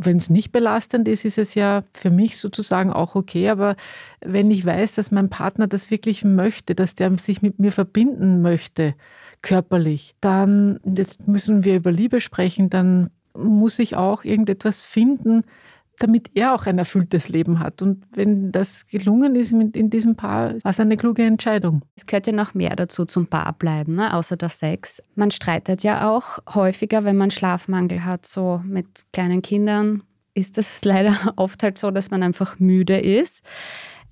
wenn 0.05 0.17
es 0.17 0.29
nicht 0.29 0.51
belastend 0.51 1.07
ist, 1.07 1.25
ist 1.25 1.37
es 1.37 1.55
ja 1.55 1.83
für 1.93 2.09
mich 2.09 2.37
sozusagen 2.37 2.91
auch 2.91 3.15
okay. 3.15 3.49
Aber 3.49 3.75
wenn 4.19 4.51
ich 4.51 4.65
weiß, 4.65 4.93
dass 4.93 5.11
mein 5.11 5.29
Partner 5.29 5.67
das 5.67 5.91
wirklich 5.91 6.23
möchte, 6.23 6.75
dass 6.75 6.95
der 6.95 7.17
sich 7.17 7.41
mit 7.41 7.59
mir 7.59 7.71
verbinden 7.71 8.41
möchte, 8.41 8.95
körperlich, 9.41 10.15
dann, 10.21 10.79
jetzt 10.83 11.27
müssen 11.27 11.63
wir 11.63 11.75
über 11.75 11.91
Liebe 11.91 12.21
sprechen, 12.21 12.69
dann 12.69 13.09
muss 13.35 13.79
ich 13.79 13.95
auch 13.95 14.23
irgendetwas 14.23 14.83
finden, 14.83 15.43
damit 16.01 16.31
er 16.35 16.53
auch 16.53 16.65
ein 16.65 16.77
erfülltes 16.77 17.29
Leben 17.29 17.59
hat. 17.59 17.81
Und 17.81 18.03
wenn 18.13 18.51
das 18.51 18.85
gelungen 18.87 19.35
ist 19.35 19.51
in 19.51 19.89
diesem 19.89 20.15
Paar, 20.15 20.53
war 20.63 20.71
es 20.71 20.79
eine 20.79 20.97
kluge 20.97 21.23
Entscheidung. 21.23 21.81
Es 21.95 22.05
gehört 22.05 22.27
ja 22.27 22.33
noch 22.33 22.53
mehr 22.53 22.75
dazu 22.75 23.05
zum 23.05 23.27
Paar 23.27 23.53
bleiben, 23.53 23.95
ne? 23.95 24.13
außer 24.13 24.37
der 24.37 24.49
Sex. 24.49 25.01
Man 25.15 25.31
streitet 25.31 25.83
ja 25.83 26.09
auch 26.09 26.39
häufiger, 26.53 27.03
wenn 27.03 27.17
man 27.17 27.31
Schlafmangel 27.31 28.03
hat, 28.03 28.25
so 28.25 28.61
mit 28.65 28.87
kleinen 29.13 29.41
Kindern 29.41 30.03
ist 30.33 30.57
es 30.57 30.83
leider 30.85 31.33
oft 31.35 31.63
halt 31.63 31.77
so, 31.77 31.91
dass 31.91 32.11
man 32.11 32.23
einfach 32.23 32.59
müde 32.59 32.99
ist. 32.99 33.45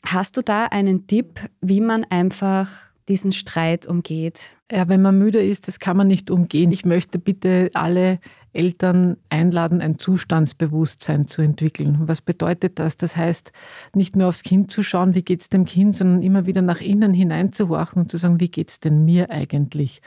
Hast 0.06 0.38
du 0.38 0.42
da 0.42 0.66
einen 0.66 1.08
Tipp, 1.08 1.42
wie 1.62 1.82
man 1.82 2.06
einfach 2.06 2.70
diesen 3.10 3.32
Streit 3.32 3.88
umgeht? 3.88 4.58
Ja, 4.72 4.88
wenn 4.88 5.02
man 5.02 5.18
müde 5.18 5.44
ist, 5.44 5.68
das 5.68 5.80
kann 5.80 5.98
man 5.98 6.08
nicht 6.08 6.30
umgehen. 6.30 6.72
Ich 6.72 6.86
möchte 6.86 7.20
bitte 7.20 7.72
alle 7.74 8.20
Eltern 8.54 9.18
einladen, 9.30 9.82
ein 9.82 10.00
Zustandsbewusstsein 10.00 11.28
zu 11.28 11.42
entwickeln. 11.42 12.00
Was 12.02 12.22
bedeutet 12.22 12.80
das? 12.80 12.98
Das 12.98 13.16
heißt, 13.16 13.52
nicht 13.94 14.16
nur 14.16 14.28
aufs 14.28 14.44
Kind 14.44 14.72
zu 14.72 14.84
schauen, 14.84 15.16
wie 15.16 15.24
geht 15.24 15.42
es 15.42 15.50
dem 15.50 15.66
Kind, 15.66 15.98
sondern 15.98 16.24
immer 16.24 16.46
wieder 16.46 16.62
nach 16.62 16.82
innen 16.82 17.14
hineinzuhorchen 17.14 18.04
und 18.04 18.12
zu 18.12 18.18
sagen, 18.18 18.40
wie 18.40 18.50
geht 18.50 18.70
es 18.70 18.80
denn 18.80 19.06
mir 19.06 19.30
eigentlich? 19.30 20.02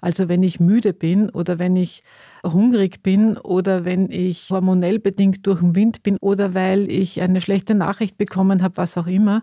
Also 0.00 0.28
wenn 0.28 0.42
ich 0.42 0.60
müde 0.60 0.92
bin 0.92 1.30
oder 1.30 1.58
wenn 1.58 1.76
ich 1.76 2.02
hungrig 2.52 3.02
bin 3.02 3.36
oder 3.36 3.84
wenn 3.84 4.10
ich 4.10 4.50
hormonell 4.50 4.98
bedingt 4.98 5.46
durch 5.46 5.60
den 5.60 5.74
Wind 5.74 6.02
bin 6.02 6.16
oder 6.20 6.54
weil 6.54 6.90
ich 6.90 7.20
eine 7.20 7.40
schlechte 7.40 7.74
Nachricht 7.74 8.18
bekommen 8.18 8.62
habe, 8.62 8.76
was 8.76 8.96
auch 8.96 9.06
immer, 9.06 9.42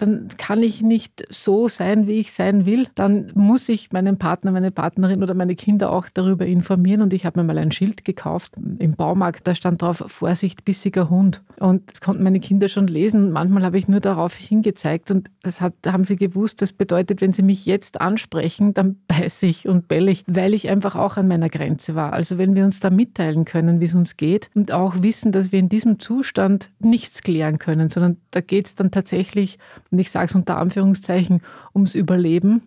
dann 0.00 0.28
kann 0.38 0.62
ich 0.62 0.82
nicht 0.82 1.26
so 1.28 1.68
sein, 1.68 2.06
wie 2.06 2.20
ich 2.20 2.32
sein 2.32 2.64
will. 2.64 2.86
Dann 2.94 3.32
muss 3.34 3.68
ich 3.68 3.92
meinen 3.92 4.18
Partner, 4.18 4.50
meine 4.50 4.70
Partnerin 4.70 5.22
oder 5.22 5.34
meine 5.34 5.54
Kinder 5.54 5.92
auch 5.92 6.08
darüber 6.12 6.46
informieren. 6.46 7.02
Und 7.02 7.12
ich 7.12 7.26
habe 7.26 7.40
mir 7.40 7.44
mal 7.44 7.58
ein 7.58 7.72
Schild 7.72 8.04
gekauft 8.04 8.52
im 8.78 8.94
Baumarkt, 8.94 9.46
da 9.46 9.54
stand 9.54 9.82
drauf, 9.82 10.02
Vorsicht, 10.06 10.64
bissiger 10.64 11.10
Hund. 11.10 11.42
Und 11.58 11.90
das 11.90 12.00
konnten 12.00 12.22
meine 12.22 12.40
Kinder 12.40 12.68
schon 12.68 12.86
lesen. 12.86 13.30
Manchmal 13.30 13.64
habe 13.64 13.78
ich 13.78 13.88
nur 13.88 14.00
darauf 14.00 14.34
hingezeigt 14.34 15.10
und 15.10 15.30
das 15.42 15.60
hat, 15.60 15.74
haben 15.86 16.04
sie 16.04 16.16
gewusst, 16.16 16.62
das 16.62 16.72
bedeutet, 16.72 17.20
wenn 17.20 17.32
sie 17.32 17.42
mich 17.42 17.66
jetzt 17.66 18.00
ansprechen, 18.00 18.72
dann 18.72 18.96
beiße 19.08 19.46
ich 19.46 19.68
und 19.68 19.88
belle 19.88 20.10
ich, 20.10 20.24
weil 20.26 20.54
ich 20.54 20.70
einfach 20.70 20.96
auch 20.96 21.18
an 21.18 21.28
meiner 21.28 21.50
Grenze 21.50 21.94
war. 21.94 22.12
Also 22.14 22.38
wenn 22.40 22.56
wir 22.56 22.64
uns 22.64 22.80
da 22.80 22.90
mitteilen 22.90 23.44
können, 23.44 23.78
wie 23.80 23.84
es 23.84 23.94
uns 23.94 24.16
geht 24.16 24.50
und 24.54 24.72
auch 24.72 25.02
wissen, 25.02 25.30
dass 25.30 25.52
wir 25.52 25.60
in 25.60 25.68
diesem 25.68 26.00
Zustand 26.00 26.70
nichts 26.80 27.22
klären 27.22 27.58
können, 27.58 27.90
sondern 27.90 28.16
da 28.32 28.40
geht 28.40 28.66
es 28.66 28.74
dann 28.74 28.90
tatsächlich 28.90 29.58
und 29.90 29.98
ich 30.00 30.10
sage 30.10 30.26
es 30.26 30.34
unter 30.34 30.56
Anführungszeichen, 30.56 31.42
ums 31.74 31.94
Überleben, 31.94 32.62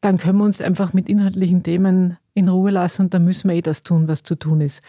dann 0.00 0.18
können 0.18 0.38
wir 0.38 0.44
uns 0.44 0.60
einfach 0.60 0.92
mit 0.92 1.08
inhaltlichen 1.08 1.62
Themen 1.62 2.18
in 2.34 2.48
Ruhe 2.48 2.70
lassen 2.70 3.02
und 3.02 3.14
dann 3.14 3.24
müssen 3.24 3.48
wir 3.48 3.56
eh 3.56 3.62
das 3.62 3.82
tun, 3.82 4.08
was 4.08 4.22
zu 4.22 4.34
tun 4.34 4.60
ist. 4.60 4.82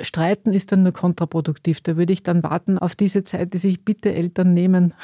Streiten 0.00 0.52
ist 0.52 0.72
dann 0.72 0.82
nur 0.82 0.92
kontraproduktiv. 0.92 1.80
Da 1.80 1.96
würde 1.96 2.12
ich 2.12 2.22
dann 2.22 2.42
warten 2.42 2.78
auf 2.78 2.94
diese 2.94 3.24
Zeit, 3.24 3.54
die 3.54 3.58
sich 3.58 3.84
bitte 3.84 4.14
Eltern 4.14 4.54
nehmen, 4.54 4.94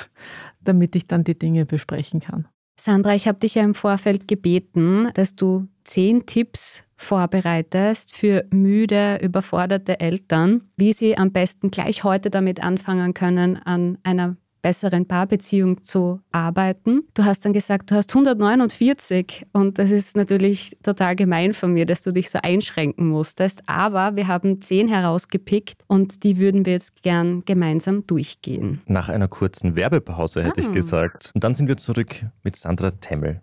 damit 0.63 0.95
ich 0.95 1.07
dann 1.07 1.25
die 1.25 1.39
Dinge 1.39 1.67
besprechen 1.67 2.21
kann. 2.21 2.47
Sandra, 2.79 3.15
ich 3.15 3.29
habe 3.29 3.39
dich 3.39 3.55
ja 3.55 3.63
im 3.63 3.75
Vorfeld 3.75 4.29
gebeten, 4.29 5.11
dass 5.15 5.37
du 5.37 5.69
zehn 5.85 6.27
Tipps 6.27 6.85
vorbereitest 6.97 8.17
für 8.17 8.45
müde, 8.51 9.19
überforderte 9.23 10.01
Eltern, 10.01 10.63
wie 10.77 10.93
sie 10.93 11.17
am 11.17 11.33
besten 11.33 11.71
gleich 11.71 12.05
heute 12.05 12.31
damit 12.31 12.63
anfangen 12.63 13.15
können, 13.15 13.57
an 13.57 13.99
einer 14.03 14.37
besseren 14.65 15.07
Paarbeziehung 15.07 15.85
zu 15.85 16.21
arbeiten. 16.33 17.03
Du 17.13 17.27
hast 17.27 17.45
dann 17.45 17.53
gesagt, 17.53 17.91
du 17.91 17.97
hast 17.97 18.17
149 18.17 19.45
und 19.53 19.79
das 19.79 19.91
ist 19.91 20.17
natürlich 20.17 20.79
total 20.83 21.17
gemein 21.17 21.53
von 21.53 21.75
mir, 21.75 21.85
dass 21.85 22.03
du 22.03 22.13
dich 22.13 22.31
so 22.31 22.39
einschränken 22.43 23.07
musstest. 23.07 23.61
Aber 23.67 24.17
wir 24.17 24.27
haben 24.27 24.63
zehn 24.63 24.89
herausgepickt 24.89 25.83
und 25.87 26.25
die 26.25 26.39
würden 26.39 26.65
wir 26.65 26.73
jetzt 26.73 27.03
gern 27.03 27.45
gemeinsam 27.45 28.07
durchgehen. 28.07 28.81
Nach 28.87 29.11
einer 29.11 29.29
kurzen 29.29 29.77
Werbepause 29.77 30.43
hätte 30.43 30.63
ah. 30.63 30.65
ich 30.65 30.73
gesagt. 30.73 31.31
Und 31.35 31.45
dann 31.45 31.55
sind 31.55 31.69
wir 31.69 31.77
zurück 31.77 32.25
mit 32.43 32.57
Sandra 32.57 32.91
Temmel. 32.91 33.43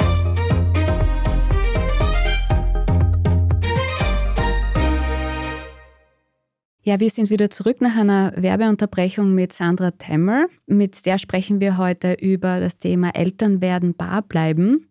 Ja, 6.83 6.99
wir 6.99 7.11
sind 7.11 7.29
wieder 7.29 7.51
zurück 7.51 7.79
nach 7.79 7.95
einer 7.95 8.33
Werbeunterbrechung 8.35 9.35
mit 9.35 9.53
Sandra 9.53 9.91
Temmer. 9.91 10.47
Mit 10.65 11.05
der 11.05 11.19
sprechen 11.19 11.59
wir 11.59 11.77
heute 11.77 12.13
über 12.13 12.59
das 12.59 12.77
Thema 12.77 13.11
Eltern 13.15 13.61
werden 13.61 13.93
bar 13.93 14.23
bleiben. 14.23 14.87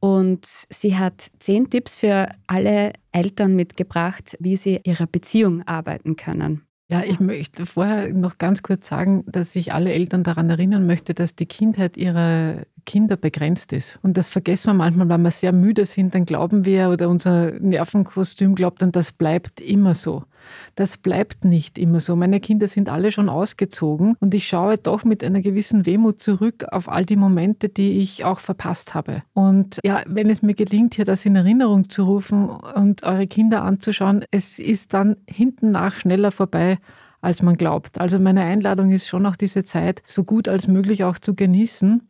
Und 0.00 0.46
sie 0.68 0.98
hat 0.98 1.30
zehn 1.38 1.70
Tipps 1.70 1.96
für 1.96 2.28
alle 2.46 2.92
Eltern 3.12 3.56
mitgebracht, 3.56 4.36
wie 4.38 4.56
sie 4.56 4.80
ihrer 4.84 5.06
Beziehung 5.06 5.62
arbeiten 5.66 6.16
können. 6.16 6.62
Ja, 6.90 7.04
ich 7.04 7.20
möchte 7.20 7.64
vorher 7.64 8.12
noch 8.12 8.36
ganz 8.36 8.62
kurz 8.62 8.88
sagen, 8.88 9.24
dass 9.26 9.56
ich 9.56 9.72
alle 9.72 9.92
Eltern 9.92 10.24
daran 10.24 10.50
erinnern 10.50 10.86
möchte, 10.86 11.14
dass 11.14 11.36
die 11.36 11.46
Kindheit 11.46 11.96
ihrer 11.96 12.66
Kinder 12.84 13.16
begrenzt 13.16 13.72
ist. 13.72 13.98
Und 14.02 14.16
das 14.16 14.28
vergessen 14.28 14.70
wir 14.70 14.74
manchmal, 14.74 15.08
wenn 15.08 15.22
wir 15.22 15.30
sehr 15.30 15.52
müde 15.52 15.86
sind, 15.86 16.14
dann 16.14 16.26
glauben 16.26 16.64
wir 16.66 16.90
oder 16.90 17.08
unser 17.08 17.52
Nervenkostüm 17.52 18.54
glaubt 18.54 18.82
dann, 18.82 18.92
das 18.92 19.12
bleibt 19.12 19.60
immer 19.60 19.94
so. 19.94 20.24
Das 20.74 20.98
bleibt 20.98 21.44
nicht 21.44 21.78
immer 21.78 22.00
so. 22.00 22.16
Meine 22.16 22.40
Kinder 22.40 22.66
sind 22.66 22.88
alle 22.88 23.12
schon 23.12 23.28
ausgezogen 23.28 24.16
und 24.20 24.34
ich 24.34 24.46
schaue 24.46 24.78
doch 24.78 25.04
mit 25.04 25.24
einer 25.24 25.40
gewissen 25.40 25.86
Wehmut 25.86 26.20
zurück 26.22 26.64
auf 26.70 26.88
all 26.88 27.04
die 27.04 27.16
Momente, 27.16 27.68
die 27.68 27.98
ich 27.98 28.24
auch 28.24 28.40
verpasst 28.40 28.94
habe. 28.94 29.22
Und 29.34 29.78
ja, 29.84 30.02
wenn 30.06 30.30
es 30.30 30.42
mir 30.42 30.54
gelingt, 30.54 30.94
hier 30.94 31.04
das 31.04 31.24
in 31.24 31.36
Erinnerung 31.36 31.90
zu 31.90 32.04
rufen 32.04 32.48
und 32.48 33.02
eure 33.02 33.26
Kinder 33.26 33.62
anzuschauen, 33.62 34.24
es 34.30 34.58
ist 34.58 34.94
dann 34.94 35.16
hinten 35.28 35.70
nach 35.70 35.94
schneller 35.94 36.30
vorbei, 36.30 36.78
als 37.20 37.42
man 37.42 37.56
glaubt. 37.56 38.00
Also 38.00 38.18
meine 38.18 38.42
Einladung 38.42 38.90
ist 38.90 39.08
schon 39.08 39.26
auch 39.26 39.36
diese 39.36 39.64
Zeit 39.64 40.02
so 40.04 40.24
gut 40.24 40.48
als 40.48 40.68
möglich 40.68 41.04
auch 41.04 41.18
zu 41.18 41.34
genießen. 41.34 42.08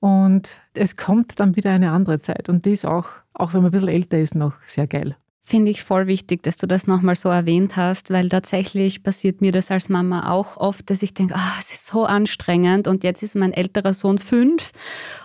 Und 0.00 0.60
es 0.74 0.96
kommt 0.96 1.38
dann 1.38 1.54
wieder 1.54 1.70
eine 1.70 1.92
andere 1.92 2.18
Zeit. 2.20 2.48
Und 2.48 2.66
die 2.66 2.72
ist 2.72 2.86
auch, 2.86 3.06
auch 3.34 3.54
wenn 3.54 3.62
man 3.62 3.68
ein 3.68 3.72
bisschen 3.72 3.88
älter 3.88 4.18
ist, 4.18 4.34
noch 4.34 4.54
sehr 4.66 4.88
geil. 4.88 5.16
Finde 5.44 5.72
ich 5.72 5.82
voll 5.82 6.06
wichtig, 6.06 6.44
dass 6.44 6.56
du 6.56 6.68
das 6.68 6.86
nochmal 6.86 7.16
so 7.16 7.28
erwähnt 7.28 7.76
hast, 7.76 8.10
weil 8.10 8.28
tatsächlich 8.28 9.02
passiert 9.02 9.40
mir 9.40 9.50
das 9.50 9.72
als 9.72 9.88
Mama 9.88 10.30
auch 10.30 10.56
oft, 10.56 10.88
dass 10.88 11.02
ich 11.02 11.14
denke, 11.14 11.34
ah, 11.36 11.56
es 11.58 11.72
ist 11.72 11.86
so 11.86 12.04
anstrengend 12.04 12.86
und 12.86 13.02
jetzt 13.02 13.24
ist 13.24 13.34
mein 13.34 13.52
älterer 13.52 13.92
Sohn 13.92 14.18
fünf 14.18 14.70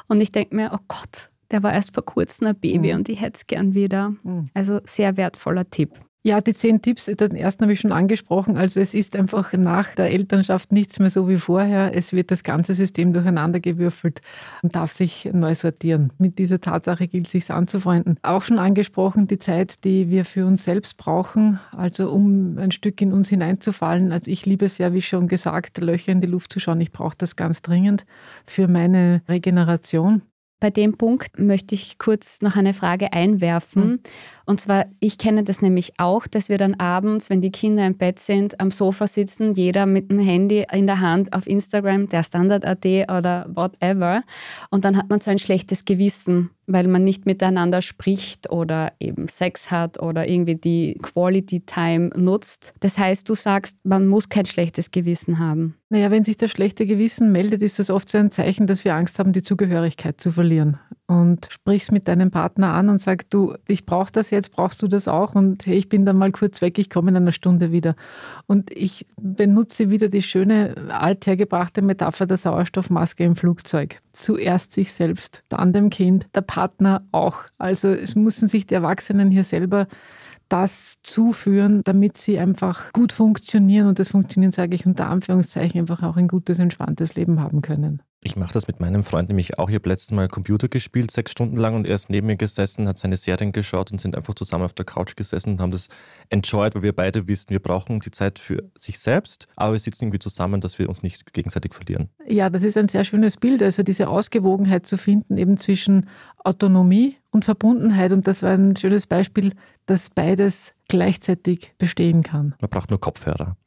und 0.08 0.20
ich 0.20 0.32
denke 0.32 0.56
mir, 0.56 0.72
oh 0.74 0.84
Gott, 0.88 1.30
der 1.52 1.62
war 1.62 1.72
erst 1.72 1.94
vor 1.94 2.04
kurzem 2.04 2.48
ein 2.48 2.60
Baby 2.60 2.94
mhm. 2.94 3.00
und 3.00 3.10
ich 3.10 3.22
hätte 3.22 3.36
es 3.36 3.48
gern 3.48 3.76
wieder. 3.76 4.16
Mhm. 4.24 4.48
Also 4.56 4.82
sehr 4.86 5.18
wertvoller 5.18 5.70
Tipp. 5.70 5.92
Ja, 6.28 6.42
die 6.42 6.54
zehn 6.54 6.82
Tipps, 6.82 7.06
den 7.06 7.38
ersten 7.38 7.64
habe 7.64 7.72
ich 7.72 7.80
schon 7.80 7.94
angesprochen. 7.94 8.58
Also 8.58 8.82
es 8.82 8.94
ist 8.94 9.16
einfach 9.16 9.54
nach 9.54 9.96
der 9.96 10.12
Elternschaft 10.12 10.74
nichts 10.74 11.00
mehr 11.00 11.10
so 11.10 11.30
wie 11.30 11.38
vorher. 11.38 11.96
Es 11.96 12.12
wird 12.12 12.32
das 12.32 12.44
ganze 12.44 12.74
System 12.74 13.14
durcheinandergewürfelt 13.14 14.20
und 14.62 14.76
darf 14.76 14.92
sich 14.92 15.30
neu 15.32 15.56
sortieren. 15.56 16.12
Mit 16.18 16.38
dieser 16.38 16.60
Tatsache 16.60 17.08
gilt 17.08 17.28
es 17.28 17.32
sich 17.32 17.50
anzufreunden. 17.50 18.18
Auch 18.24 18.42
schon 18.42 18.60
angesprochen, 18.60 19.28
die 19.28 19.38
Zeit, 19.38 19.86
die 19.86 20.10
wir 20.10 20.26
für 20.26 20.46
uns 20.46 20.66
selbst 20.66 20.98
brauchen, 20.98 21.62
also 21.72 22.10
um 22.10 22.58
ein 22.58 22.72
Stück 22.72 23.02
in 23.02 23.14
uns 23.14 23.30
hineinzufallen. 23.30 24.12
Also 24.12 24.30
ich 24.30 24.46
liebe 24.46 24.66
es 24.66 24.80
ja, 24.80 24.92
wie 24.92 25.02
schon 25.02 25.30
gesagt, 25.30 25.78
Löcher 25.78 26.12
in 26.12 26.20
die 26.20 26.28
Luft 26.28 26.52
zu 26.52 26.60
schauen. 26.60 26.82
Ich 26.82 26.92
brauche 26.92 27.16
das 27.18 27.38
ganz 27.38 27.62
dringend 27.62 28.06
für 28.44 28.68
meine 28.68 29.22
Regeneration. 29.30 30.24
Bei 30.60 30.72
dem 30.72 30.98
Punkt 30.98 31.38
möchte 31.38 31.76
ich 31.76 32.00
kurz 32.00 32.42
noch 32.42 32.56
eine 32.56 32.74
Frage 32.74 33.14
einwerfen. 33.14 33.88
Mhm. 33.88 34.00
Und 34.46 34.60
zwar, 34.60 34.86
ich 35.00 35.20
kenne 35.20 35.44
das 35.44 35.62
nämlich 35.62 35.94
auch, 36.00 36.26
dass 36.26 36.50
wir 36.50 36.58
dann 36.58 36.76
abends, 36.76 37.30
wenn 37.30 37.42
die 37.42 37.52
Kinder 37.52 37.86
im 37.86 37.98
Bett 37.98 38.18
sind, 38.18 38.60
am 38.60 38.72
Sofa 38.72 39.06
sitzen, 39.06 39.54
jeder 39.54 39.86
mit 39.86 40.10
dem 40.10 40.20
Handy 40.20 40.66
in 40.72 40.88
der 40.88 41.00
Hand 41.00 41.34
auf 41.34 41.46
Instagram, 41.46 42.10
der 42.10 42.24
Standard.at 42.24 42.86
oder 42.86 43.46
whatever. 43.54 44.24
Und 44.72 44.84
dann 44.84 44.98
hat 44.98 45.10
man 45.10 45.20
so 45.20 45.30
ein 45.30 45.38
schlechtes 45.38 45.86
Gewissen, 45.86 46.50
weil 46.68 46.88
man 46.88 47.04
nicht 47.04 47.26
miteinander 47.26 47.82
spricht 47.82 48.52
oder 48.52 48.92
eben 49.00 49.28
Sex 49.28 49.72
hat 49.72 50.02
oder 50.02 50.28
irgendwie 50.28 50.56
die 50.56 50.98
Quality 51.02 51.62
Time 51.62 52.10
nutzt. 52.16 52.74
Das 52.82 52.98
heißt, 52.98 53.28
du 53.28 53.34
sagst, 53.34 53.78
man 53.84 54.08
muss 54.08 54.30
kein 54.30 54.46
schlechtes 54.46 54.92
Gewissen 54.92 55.40
haben. 55.40 55.76
Naja, 55.90 56.12
wenn 56.12 56.26
sich 56.26 56.38
das 56.38 56.52
schlechte 56.52 56.86
Gewissen 56.86 57.32
meldet, 57.32 57.64
ist 57.64 57.80
das 57.80 57.90
oft 57.90 58.10
so 58.10 58.18
ein 58.18 58.32
Zeichen, 58.32 58.68
dass 58.68 58.84
wir 58.84 58.94
Angst 58.94 59.18
haben, 59.18 59.32
die 59.32 59.42
Zugehörigkeit 59.42 60.20
zu 60.20 60.32
verlieren. 60.32 60.78
Und 61.08 61.48
sprichst 61.50 61.94
mit 61.94 62.10
deinem 62.10 62.32
Partner 62.32 62.74
an 62.74 62.90
und 62.90 63.00
sagst, 63.00 63.28
du, 63.30 63.56
ich 63.66 63.86
brauche 63.86 64.12
das 64.12 64.30
jetzt, 64.30 64.52
brauchst 64.52 64.82
du 64.82 64.90
das 64.90 65.08
auch? 65.08 65.36
Und 65.36 65.66
hey, 65.66 65.78
ich 65.78 65.88
bin 65.88 66.06
dann 66.06 66.18
mal 66.18 66.34
kurz 66.34 66.62
weg, 66.62 66.78
ich 66.80 66.90
komme 66.90 67.12
in 67.12 67.16
einer 67.16 67.32
Stunde 67.32 67.72
wieder. 67.72 67.96
Und 68.46 68.72
ich 68.72 69.08
benutze 69.16 69.90
wieder 69.90 70.10
die 70.10 70.22
schöne 70.22 70.76
althergebrachte 70.90 71.82
Metapher 71.82 72.26
der 72.26 72.36
Sauerstoffmaske 72.36 73.24
im 73.24 73.38
Flugzeug. 73.38 74.02
Zuerst 74.12 74.74
sich 74.74 74.92
selbst, 74.92 75.44
dann 75.48 75.72
dem 75.72 75.90
Kind, 75.90 76.28
der 76.36 76.42
Partner 76.42 77.04
auch. 77.14 77.38
Also 77.58 77.88
es 77.88 78.16
müssen 78.16 78.50
sich 78.50 78.68
die 78.68 78.76
Erwachsenen 78.76 79.32
hier 79.32 79.46
selber 79.46 79.88
das 80.50 80.98
zuführen, 81.04 81.82
damit 81.84 82.18
sie 82.18 82.40
einfach 82.40 82.94
gut 82.94 83.14
funktionieren. 83.14 83.88
Und 83.88 84.00
das 84.00 84.10
Funktionieren 84.10 84.52
sage 84.52 84.76
ich 84.76 84.86
unter 84.86 85.08
Anführungszeichen 85.08 85.80
einfach 85.80 86.04
auch 86.04 86.18
ein 86.18 86.28
gutes, 86.28 86.60
entspanntes 86.60 87.16
Leben 87.16 87.40
haben 87.40 87.62
können. 87.62 88.02
Ich 88.24 88.36
mache 88.36 88.52
das 88.52 88.68
mit 88.68 88.80
meinem 88.80 89.04
Freund 89.04 89.30
nämlich 89.30 89.60
auch. 89.60 89.70
Ich 89.70 89.76
habe 89.76 89.88
letztes 89.90 90.12
Mal 90.12 90.28
Computer 90.28 90.68
gespielt, 90.68 91.12
sechs 91.12 91.32
Stunden 91.32 91.56
lang, 91.56 91.76
und 91.76 91.88
er 91.88 91.96
ist 91.96 92.10
neben 92.10 92.28
mir 92.28 92.36
gesessen, 92.36 92.88
hat 92.88 92.98
seine 92.98 93.16
Serien 93.16 93.52
geschaut 93.52 93.92
und 93.92 94.02
sind 94.02 94.18
einfach 94.18 94.34
zusammen 94.34 94.66
auf 94.66 94.74
der 94.74 94.86
Couch 94.86 95.16
gesessen 95.16 95.52
und 95.52 95.62
haben 95.62 95.72
das 95.72 95.88
enjoyed, 96.30 96.74
weil 96.76 96.82
wir 96.82 96.94
beide 96.94 97.28
wissen, 97.28 97.52
wir 97.52 97.60
brauchen 97.60 98.00
die 98.00 98.10
Zeit 98.12 98.40
für 98.40 98.64
sich 98.76 98.98
selbst, 98.98 99.48
aber 99.56 99.74
wir 99.74 99.80
sitzen 99.80 100.06
irgendwie 100.06 100.20
zusammen, 100.20 100.62
dass 100.62 100.80
wir 100.80 100.90
uns 100.90 101.04
nicht 101.04 101.32
gegenseitig 101.32 101.76
verlieren. 101.76 102.10
Ja, 102.28 102.50
das 102.50 102.64
ist 102.64 102.76
ein 102.76 102.88
sehr 102.88 103.04
schönes 103.04 103.38
Bild, 103.38 103.62
also 103.62 103.84
diese 103.84 104.10
Ausgewogenheit 104.10 104.88
zu 104.88 104.98
finden, 104.98 105.38
eben 105.38 105.56
zwischen 105.56 106.10
Autonomie 106.44 107.18
und 107.30 107.46
Verbundenheit. 107.46 108.14
Und 108.14 108.28
das 108.28 108.42
war 108.42 108.52
ein 108.52 108.76
schönes 108.76 109.06
Beispiel, 109.06 109.54
dass 109.88 110.10
beides 110.10 110.74
gleichzeitig 110.88 111.74
bestehen 111.78 112.24
kann. 112.24 112.54
Man 112.62 112.70
braucht 112.70 112.92
nur 112.92 113.00
Kopfhörer. 113.00 113.58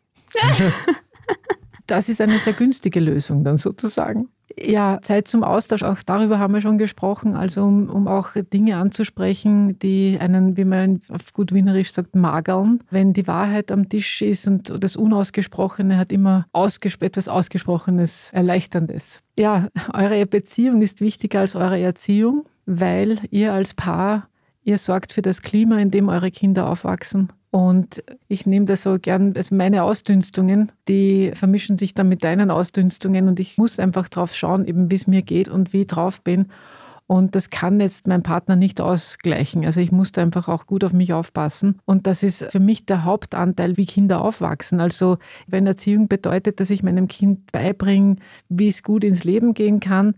das 1.87 2.09
ist 2.09 2.21
eine 2.21 2.39
sehr 2.39 2.53
günstige 2.53 3.01
Lösung 3.01 3.43
dann 3.43 3.59
sozusagen. 3.59 4.29
Ja, 4.59 4.99
Zeit 5.03 5.29
zum 5.29 5.45
Austausch, 5.45 5.83
auch 5.83 6.03
darüber 6.05 6.39
haben 6.39 6.55
wir 6.55 6.61
schon 6.61 6.79
gesprochen, 6.79 7.35
also 7.35 7.65
um, 7.65 7.89
um 7.89 8.09
auch 8.09 8.31
Dinge 8.53 8.77
anzusprechen, 8.77 9.79
die 9.79 10.19
einen, 10.21 10.57
wie 10.57 10.65
man 10.65 11.03
auf 11.09 11.33
gut 11.33 11.53
Wienerisch 11.53 11.93
sagt, 11.93 12.17
mageln. 12.17 12.83
Wenn 12.91 13.13
die 13.13 13.27
Wahrheit 13.27 13.71
am 13.71 13.89
Tisch 13.89 14.23
ist 14.23 14.49
und 14.49 14.83
das 14.83 14.97
Unausgesprochene 14.97 15.97
hat 15.97 16.13
immer 16.13 16.47
ausges 16.53 16.97
etwas 16.97 17.29
Ausgesprochenes, 17.29 18.31
Erleichterndes. 18.33 19.21
Ja, 19.39 19.69
eure 19.95 20.27
Beziehung 20.27 20.83
ist 20.83 21.01
wichtiger 21.01 21.41
als 21.41 21.55
eure 21.55 21.81
Erziehung, 21.81 22.45
weil 22.67 23.19
ihr 23.31 23.53
als 23.53 23.75
Paar, 23.75 24.29
ihr 24.63 24.79
sorgt 24.79 25.13
für 25.13 25.23
das 25.23 25.43
Klima, 25.43 25.79
in 25.79 25.91
dem 25.91 26.09
eure 26.09 26.31
Kinder 26.31 26.69
aufwachsen. 26.69 27.33
Und 27.51 28.05
ich 28.29 28.47
nehme 28.47 28.67
das 28.67 28.85
so 28.85 28.99
gern, 29.01 29.35
also 29.37 29.55
meine 29.55 29.83
Ausdünstungen, 29.83 30.71
die 30.87 31.33
vermischen 31.35 31.79
sich 31.79 31.95
dann 31.95 32.09
mit 32.09 32.23
deinen 32.23 32.51
Ausdünstungen 32.51 33.29
und 33.29 33.41
ich 33.41 33.59
muss 33.59 33.81
einfach 33.81 34.09
drauf 34.09 34.35
schauen, 34.35 34.67
eben 34.67 34.91
wie 34.91 34.95
es 34.95 35.09
mir 35.09 35.23
geht 35.23 35.49
und 35.49 35.73
wie 35.73 35.81
ich 35.81 35.89
drauf 35.89 36.23
bin. 36.23 36.47
Und 37.09 37.35
das 37.35 37.51
kann 37.51 37.81
jetzt 37.81 38.07
mein 38.07 38.23
Partner 38.23 38.55
nicht 38.55 38.81
ausgleichen. 38.81 39.65
Also 39.65 39.81
ich 39.81 39.91
muss 39.91 40.13
da 40.13 40.23
einfach 40.23 40.47
auch 40.47 40.67
gut 40.67 40.85
auf 40.85 40.93
mich 40.93 41.13
aufpassen. 41.13 41.81
Und 41.85 42.07
das 42.07 42.23
ist 42.23 42.45
für 42.53 42.61
mich 42.61 42.87
der 42.87 43.03
Hauptanteil, 43.03 43.77
wie 43.77 43.87
Kinder 43.87 44.21
aufwachsen. 44.21 44.79
Also 44.79 45.19
wenn 45.49 45.67
Erziehung 45.67 46.07
bedeutet, 46.07 46.61
dass 46.61 46.71
ich 46.71 46.85
meinem 46.85 47.09
Kind 47.09 47.51
beibringe, 47.51 48.15
wie 48.49 48.69
es 48.69 48.85
gut 48.85 49.03
ins 49.03 49.25
Leben 49.25 49.55
gehen 49.55 49.81
kann, 49.81 50.15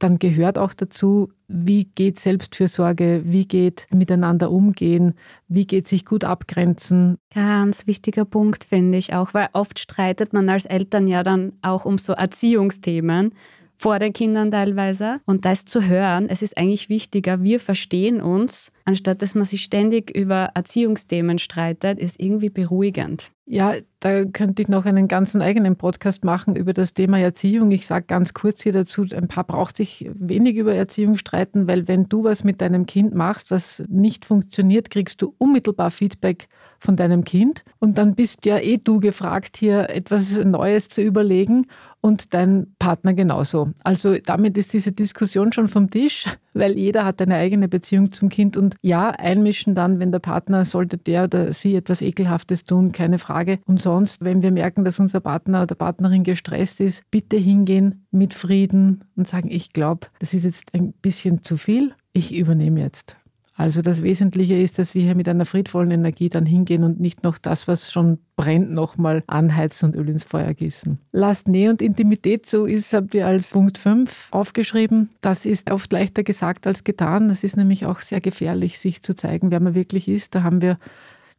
dann 0.00 0.18
gehört 0.18 0.58
auch 0.58 0.74
dazu, 0.74 1.30
wie 1.48 1.84
geht 1.84 2.18
Selbstfürsorge, 2.18 3.22
wie 3.24 3.46
geht 3.46 3.86
miteinander 3.92 4.50
umgehen, 4.50 5.14
wie 5.48 5.66
geht 5.66 5.86
sich 5.86 6.04
gut 6.04 6.24
abgrenzen. 6.24 7.18
Ganz 7.34 7.86
wichtiger 7.86 8.24
Punkt 8.24 8.64
finde 8.64 8.98
ich 8.98 9.14
auch, 9.14 9.34
weil 9.34 9.48
oft 9.52 9.78
streitet 9.78 10.32
man 10.32 10.48
als 10.48 10.64
Eltern 10.64 11.06
ja 11.06 11.22
dann 11.22 11.52
auch 11.62 11.84
um 11.84 11.98
so 11.98 12.12
Erziehungsthemen 12.12 13.34
vor 13.76 13.98
den 13.98 14.12
Kindern 14.12 14.50
teilweise. 14.50 15.20
Und 15.26 15.44
das 15.44 15.64
zu 15.64 15.86
hören, 15.86 16.28
es 16.28 16.42
ist 16.42 16.56
eigentlich 16.56 16.88
wichtiger, 16.88 17.42
wir 17.42 17.60
verstehen 17.60 18.20
uns, 18.20 18.72
anstatt 18.84 19.22
dass 19.22 19.34
man 19.34 19.44
sich 19.44 19.62
ständig 19.64 20.16
über 20.16 20.50
Erziehungsthemen 20.54 21.38
streitet, 21.38 21.98
ist 21.98 22.20
irgendwie 22.20 22.50
beruhigend. 22.50 23.30
Ja, 23.46 23.74
da 24.04 24.26
könnte 24.26 24.60
ich 24.60 24.68
noch 24.68 24.84
einen 24.84 25.08
ganzen 25.08 25.40
eigenen 25.40 25.76
Podcast 25.76 26.24
machen 26.24 26.56
über 26.56 26.74
das 26.74 26.92
Thema 26.92 27.18
Erziehung. 27.18 27.70
Ich 27.70 27.86
sage 27.86 28.04
ganz 28.06 28.34
kurz 28.34 28.62
hier 28.62 28.72
dazu, 28.72 29.06
ein 29.16 29.28
Paar 29.28 29.44
braucht 29.44 29.78
sich 29.78 30.10
wenig 30.14 30.56
über 30.56 30.74
Erziehung 30.74 31.16
streiten, 31.16 31.66
weil 31.68 31.88
wenn 31.88 32.06
du 32.10 32.22
was 32.22 32.44
mit 32.44 32.60
deinem 32.60 32.84
Kind 32.84 33.14
machst, 33.14 33.50
was 33.50 33.82
nicht 33.88 34.26
funktioniert, 34.26 34.90
kriegst 34.90 35.22
du 35.22 35.34
unmittelbar 35.38 35.90
Feedback 35.90 36.48
von 36.78 36.96
deinem 36.96 37.24
Kind. 37.24 37.64
Und 37.78 37.96
dann 37.96 38.14
bist 38.14 38.44
ja 38.44 38.58
eh 38.58 38.76
du 38.76 39.00
gefragt, 39.00 39.56
hier 39.56 39.88
etwas 39.88 40.38
Neues 40.44 40.88
zu 40.88 41.00
überlegen 41.00 41.66
und 42.04 42.34
dein 42.34 42.66
Partner 42.78 43.14
genauso. 43.14 43.70
Also 43.82 44.18
damit 44.18 44.58
ist 44.58 44.74
diese 44.74 44.92
Diskussion 44.92 45.54
schon 45.54 45.68
vom 45.68 45.88
Tisch, 45.88 46.26
weil 46.52 46.76
jeder 46.76 47.06
hat 47.06 47.22
eine 47.22 47.36
eigene 47.36 47.66
Beziehung 47.66 48.12
zum 48.12 48.28
Kind 48.28 48.58
und 48.58 48.76
ja, 48.82 49.08
einmischen 49.08 49.74
dann, 49.74 50.00
wenn 50.00 50.12
der 50.12 50.18
Partner 50.18 50.66
sollte 50.66 50.98
der 50.98 51.24
oder 51.24 51.54
sie 51.54 51.74
etwas 51.74 52.02
Ekelhaftes 52.02 52.64
tun, 52.64 52.92
keine 52.92 53.18
Frage. 53.18 53.58
Und 53.64 53.80
sonst, 53.94 54.24
wenn 54.24 54.42
wir 54.42 54.50
merken, 54.50 54.84
dass 54.84 54.98
unser 54.98 55.20
Partner 55.20 55.62
oder 55.62 55.76
Partnerin 55.76 56.24
gestresst 56.24 56.80
ist, 56.80 57.08
bitte 57.12 57.36
hingehen 57.36 58.06
mit 58.10 58.34
Frieden 58.34 59.04
und 59.14 59.28
sagen, 59.28 59.48
ich 59.52 59.72
glaube, 59.72 60.08
das 60.18 60.34
ist 60.34 60.44
jetzt 60.44 60.74
ein 60.74 60.92
bisschen 60.94 61.44
zu 61.44 61.56
viel, 61.56 61.94
ich 62.12 62.34
übernehme 62.34 62.80
jetzt. 62.80 63.16
Also 63.56 63.82
das 63.82 64.02
Wesentliche 64.02 64.56
ist, 64.56 64.80
dass 64.80 64.96
wir 64.96 65.02
hier 65.02 65.14
mit 65.14 65.28
einer 65.28 65.44
friedvollen 65.44 65.92
Energie 65.92 66.28
dann 66.28 66.44
hingehen 66.44 66.82
und 66.82 66.98
nicht 66.98 67.22
noch 67.22 67.38
das, 67.38 67.68
was 67.68 67.92
schon 67.92 68.18
brennt, 68.34 68.72
nochmal 68.72 69.22
anheizen 69.28 69.90
und 69.90 69.96
Öl 69.96 70.08
ins 70.08 70.24
Feuer 70.24 70.52
gießen. 70.54 70.98
Lasst 71.12 71.46
Nähe 71.46 71.70
und 71.70 71.80
Intimität 71.80 72.46
so 72.46 72.66
ist, 72.66 72.92
habt 72.92 73.14
ihr 73.14 73.28
als 73.28 73.52
Punkt 73.52 73.78
5 73.78 74.26
aufgeschrieben. 74.32 75.10
Das 75.20 75.46
ist 75.46 75.70
oft 75.70 75.92
leichter 75.92 76.24
gesagt 76.24 76.66
als 76.66 76.82
getan. 76.82 77.28
Das 77.28 77.44
ist 77.44 77.56
nämlich 77.56 77.86
auch 77.86 78.00
sehr 78.00 78.20
gefährlich, 78.20 78.80
sich 78.80 79.04
zu 79.04 79.14
zeigen, 79.14 79.52
wer 79.52 79.60
man 79.60 79.76
wirklich 79.76 80.08
ist. 80.08 80.34
Da 80.34 80.42
haben 80.42 80.60
wir 80.60 80.78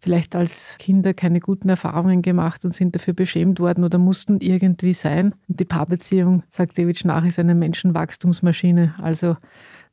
vielleicht 0.05 0.35
als 0.35 0.75
Kinder 0.77 1.15
keine 1.15 1.39
guten 1.39 1.67
Erfahrungen 1.67 2.21
gemacht 2.21 2.63
und 2.63 2.75
sind 2.75 2.93
dafür 2.93 3.15
beschämt 3.15 3.59
worden 3.59 3.83
oder 3.83 3.97
mussten 3.97 4.39
irgendwie 4.39 4.93
sein. 4.93 5.33
Und 5.47 5.59
die 5.59 5.65
Paarbeziehung, 5.65 6.43
sagt 6.47 6.77
David 6.77 6.99
Schnach, 6.99 7.25
ist 7.25 7.39
eine 7.39 7.55
Menschenwachstumsmaschine. 7.55 8.93
Also 9.01 9.35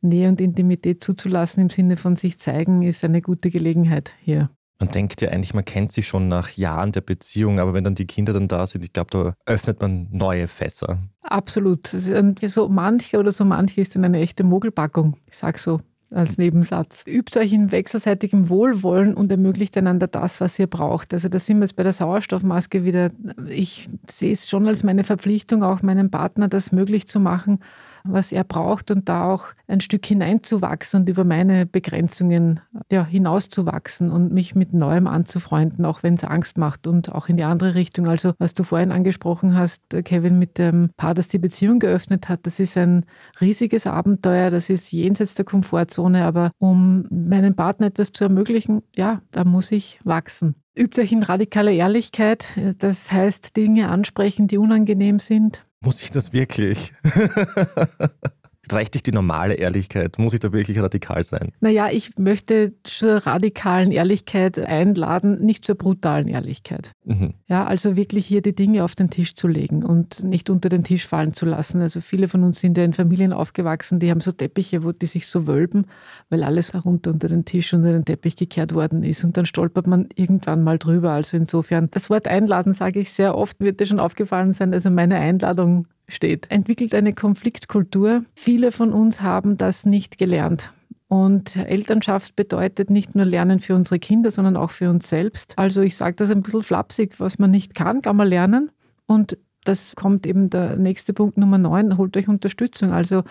Nähe 0.03 0.29
und 0.29 0.39
Intimität 0.39 1.03
zuzulassen 1.03 1.63
im 1.63 1.71
Sinne 1.71 1.97
von 1.97 2.17
sich 2.17 2.39
zeigen, 2.39 2.83
ist 2.83 3.03
eine 3.05 3.23
gute 3.23 3.49
Gelegenheit 3.49 4.15
hier. 4.21 4.51
Man 4.81 4.91
denkt 4.91 5.23
ja 5.23 5.31
eigentlich, 5.31 5.55
man 5.55 5.65
kennt 5.65 5.93
sich 5.93 6.07
schon 6.07 6.29
nach 6.29 6.51
Jahren 6.51 6.93
der 6.93 7.01
Beziehung, 7.01 7.59
aber 7.59 7.73
wenn 7.73 7.85
dann 7.85 7.95
die 7.95 8.07
Kinder 8.07 8.35
dann 8.35 8.49
da 8.49 8.67
sind, 8.67 8.85
ich 8.85 8.93
glaube, 8.93 9.11
da 9.13 9.35
öffnet 9.51 9.81
man 9.81 10.09
neue 10.11 10.47
Fässer. 10.47 10.99
Absolut. 11.23 11.87
So 11.87 12.69
manche 12.69 13.19
oder 13.19 13.33
so 13.33 13.47
manche 13.47 13.81
ist 13.81 13.95
dann 13.95 14.05
eine 14.05 14.21
echte 14.21 14.45
Mogelpackung. 14.45 15.17
Ich 15.27 15.39
sage 15.39 15.59
so 15.59 15.81
als 16.13 16.39
Nebensatz. 16.39 17.05
Übt 17.07 17.39
euch 17.39 17.53
in 17.53 17.73
wechselseitigem 17.73 18.49
Wohlwollen 18.49 19.15
und 19.15 19.31
ermöglicht 19.31 19.77
einander 19.77 20.07
das, 20.07 20.41
was 20.41 20.59
ihr 20.59 20.67
braucht. 20.67 21.13
Also 21.13 21.29
da 21.29 21.39
sind 21.39 21.59
wir 21.59 21.65
jetzt 21.65 21.77
bei 21.77 21.83
der 21.83 21.93
Sauerstoffmaske 21.93 22.85
wieder. 22.85 23.11
Ich 23.49 23.89
sehe 24.09 24.33
es 24.33 24.49
schon 24.49 24.67
als 24.67 24.83
meine 24.83 25.05
Verpflichtung, 25.05 25.63
auch 25.63 25.83
meinem 25.83 26.11
Partner 26.11 26.49
das 26.49 26.73
möglich 26.73 27.09
zu 27.09 27.21
machen, 27.21 27.61
was 28.05 28.33
er 28.33 28.45
braucht 28.45 28.91
und 28.91 29.09
da 29.09 29.31
auch 29.31 29.49
ein 29.67 29.81
Stück 29.81 30.05
hineinzuwachsen 30.07 31.01
und 31.01 31.09
über 31.09 31.25
meine 31.25 31.67
Begrenzungen 31.67 32.61
ja, 32.91 33.05
hinauszuwachsen 33.05 34.11
und 34.11 34.33
mich 34.33 34.55
mit 34.55 34.73
Neuem 34.73 35.07
anzufreunden, 35.07 35.85
auch 35.85 36.03
wenn 36.03 36.15
es 36.15 36.25
Angst 36.25 36.59
macht 36.59 36.87
und 36.87 37.13
auch 37.13 37.29
in 37.29 37.37
die 37.37 37.45
andere 37.45 37.75
Richtung. 37.75 38.09
Also 38.09 38.35
was 38.39 38.55
du 38.55 38.63
vorhin 38.63 38.93
angesprochen 38.93 39.57
hast, 39.57 39.83
Kevin, 40.05 40.39
mit 40.39 40.59
dem 40.59 40.91
Paar, 40.97 41.15
das 41.15 41.29
die 41.29 41.39
Beziehung 41.39 41.79
geöffnet 41.79 42.29
hat, 42.29 42.47
das 42.47 42.61
ist 42.61 42.77
ein 42.77 43.05
riesiges 43.41 43.87
Abenteuer, 43.87 44.51
das 44.51 44.71
ist 44.71 44.93
jenseits 44.93 45.35
der 45.35 45.45
Komfortzone, 45.45 46.25
aber 46.25 46.53
um 46.59 47.07
meinem 47.11 47.55
Partner 47.55 47.87
etwas 47.87 48.13
zu 48.13 48.25
ermöglichen, 48.25 48.83
ja, 48.95 49.23
da 49.31 49.45
muss 49.45 49.73
ich 49.73 50.01
wachsen. 50.05 50.55
Übt 50.75 51.01
euch 51.01 51.13
in 51.13 51.23
radikaler 51.23 51.73
Ehrlichkeit, 51.73 52.59
das 52.79 53.13
heißt 53.13 53.57
Dinge 53.57 53.91
ansprechen, 53.91 54.47
die 54.47 54.57
unangenehm 54.57 55.19
sind. 55.19 55.67
Muss 55.83 56.01
ich 56.03 56.11
das 56.11 56.33
wirklich? 56.33 56.93
Reicht 58.73 58.95
dich 58.95 59.03
die 59.03 59.13
normale 59.13 59.55
Ehrlichkeit? 59.55 60.19
Muss 60.19 60.35
ich 60.35 60.41
da 60.41 60.53
wirklich 60.53 60.81
radikal 60.81 61.23
sein? 61.23 61.53
Naja, 61.61 61.89
ich 61.91 62.19
möchte 62.19 62.73
zur 62.83 63.27
radikalen 63.27 63.93
Ehrlichkeit 63.93 64.59
einladen, 64.59 65.45
nicht 65.45 65.65
zur 65.65 65.75
brutalen 65.75 66.29
Ehrlichkeit. 66.29 66.93
Mhm. 67.05 67.35
Ja, 67.49 67.65
also 67.65 67.97
wirklich 67.97 68.27
hier 68.27 68.43
die 68.43 68.55
Dinge 68.55 68.85
auf 68.85 68.95
den 68.95 69.11
Tisch 69.11 69.35
zu 69.35 69.49
legen 69.49 69.85
und 69.85 70.25
nicht 70.25 70.51
unter 70.51 70.69
den 70.69 70.85
Tisch 70.85 71.07
fallen 71.07 71.33
zu 71.35 71.47
lassen. 71.47 71.83
Also 71.83 72.01
viele 72.01 72.29
von 72.29 72.45
uns 72.45 72.61
sind 72.61 72.79
ja 72.79 72.85
in 72.85 72.95
Familien 72.95 73.33
aufgewachsen, 73.33 74.01
die 74.01 74.11
haben 74.11 74.21
so 74.21 74.33
Teppiche, 74.33 74.85
wo 74.85 74.93
die 74.93 75.07
sich 75.07 75.27
so 75.27 75.47
wölben, 75.47 75.87
weil 76.31 76.43
alles 76.43 76.73
herunter 76.73 77.11
unter 77.11 77.29
den 77.29 77.45
Tisch, 77.45 77.73
unter 77.75 77.93
den 77.93 78.05
Teppich 78.05 78.37
gekehrt 78.37 78.75
worden 78.75 79.03
ist. 79.03 79.25
Und 79.25 79.37
dann 79.37 79.47
stolpert 79.47 79.87
man 79.87 80.09
irgendwann 80.15 80.65
mal 80.65 80.79
drüber. 80.79 81.13
Also 81.13 81.37
insofern, 81.37 81.91
das 81.91 82.11
Wort 82.11 82.27
einladen 82.27 82.73
sage 82.73 83.01
ich 83.01 83.13
sehr 83.13 83.37
oft, 83.37 83.61
wird 83.61 83.81
dir 83.81 83.87
schon 83.87 84.01
aufgefallen 84.01 84.53
sein. 84.53 84.73
Also 84.73 84.91
meine 84.91 85.17
Einladung 85.17 85.87
steht, 86.13 86.51
entwickelt 86.51 86.95
eine 86.95 87.15
Konfliktkultur. 87.15 88.25
Viele 88.35 88.73
von 88.73 88.93
uns 88.93 89.23
haben 89.23 89.57
das 89.57 89.87
nicht 89.87 90.19
gelernt. 90.19 90.73
Und 91.09 91.57
Elternschaft 91.57 92.37
bedeutet 92.37 92.89
nicht 92.89 93.15
nur 93.15 93.27
Lernen 93.27 93.61
für 93.61 93.75
unsere 93.75 93.99
Kinder, 93.99 94.31
sondern 94.31 94.57
auch 94.57 94.71
für 94.71 94.89
uns 94.89 95.11
selbst. 95.11 95.53
Also 95.59 95.83
ich 95.83 95.97
sage 95.97 96.17
das 96.17 96.31
ein 96.31 96.43
bisschen 96.43 96.63
flapsig, 96.63 97.21
was 97.21 97.39
man 97.39 97.51
nicht 97.51 97.75
kann, 97.75 98.01
kann 98.01 98.17
man 98.17 98.29
lernen. 98.29 98.71
Und 99.07 99.37
das 99.65 99.95
kommt 99.97 100.27
eben 100.27 100.51
der 100.51 100.77
nächste 100.77 101.13
Punkt 101.13 101.37
Nummer 101.39 101.59
9, 101.59 101.97
holt 101.97 102.17
euch 102.17 102.29
Unterstützung. 102.29 102.93
Also 102.93 103.23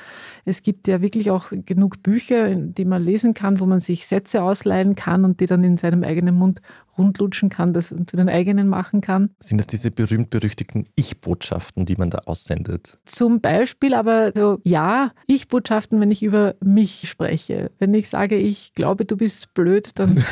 es 0.45 0.61
gibt 0.61 0.87
ja 0.87 1.01
wirklich 1.01 1.31
auch 1.31 1.51
genug 1.51 2.01
Bücher, 2.03 2.55
die 2.55 2.85
man 2.85 3.01
lesen 3.01 3.33
kann, 3.33 3.59
wo 3.59 3.65
man 3.65 3.81
sich 3.81 4.07
Sätze 4.07 4.41
ausleihen 4.43 4.95
kann 4.95 5.25
und 5.25 5.39
die 5.39 5.45
dann 5.45 5.63
in 5.63 5.77
seinem 5.77 6.03
eigenen 6.03 6.35
Mund 6.35 6.61
rundlutschen 6.97 7.49
kann, 7.49 7.73
das 7.73 7.89
zu 7.89 8.17
den 8.17 8.29
eigenen 8.29 8.67
machen 8.67 9.01
kann. 9.01 9.31
Sind 9.39 9.57
das 9.57 9.67
diese 9.67 9.91
berühmt-berüchtigten 9.91 10.87
Ich-Botschaften, 10.95 11.85
die 11.85 11.95
man 11.95 12.09
da 12.09 12.19
aussendet? 12.25 12.99
Zum 13.05 13.41
Beispiel, 13.41 13.93
aber 13.93 14.31
so, 14.35 14.59
ja, 14.63 15.11
Ich-Botschaften, 15.27 15.99
wenn 15.99 16.11
ich 16.11 16.23
über 16.23 16.55
mich 16.63 17.09
spreche. 17.09 17.71
Wenn 17.79 17.93
ich 17.93 18.09
sage, 18.09 18.35
ich 18.35 18.73
glaube, 18.73 19.05
du 19.05 19.17
bist 19.17 19.53
blöd, 19.53 19.91
dann 19.95 20.17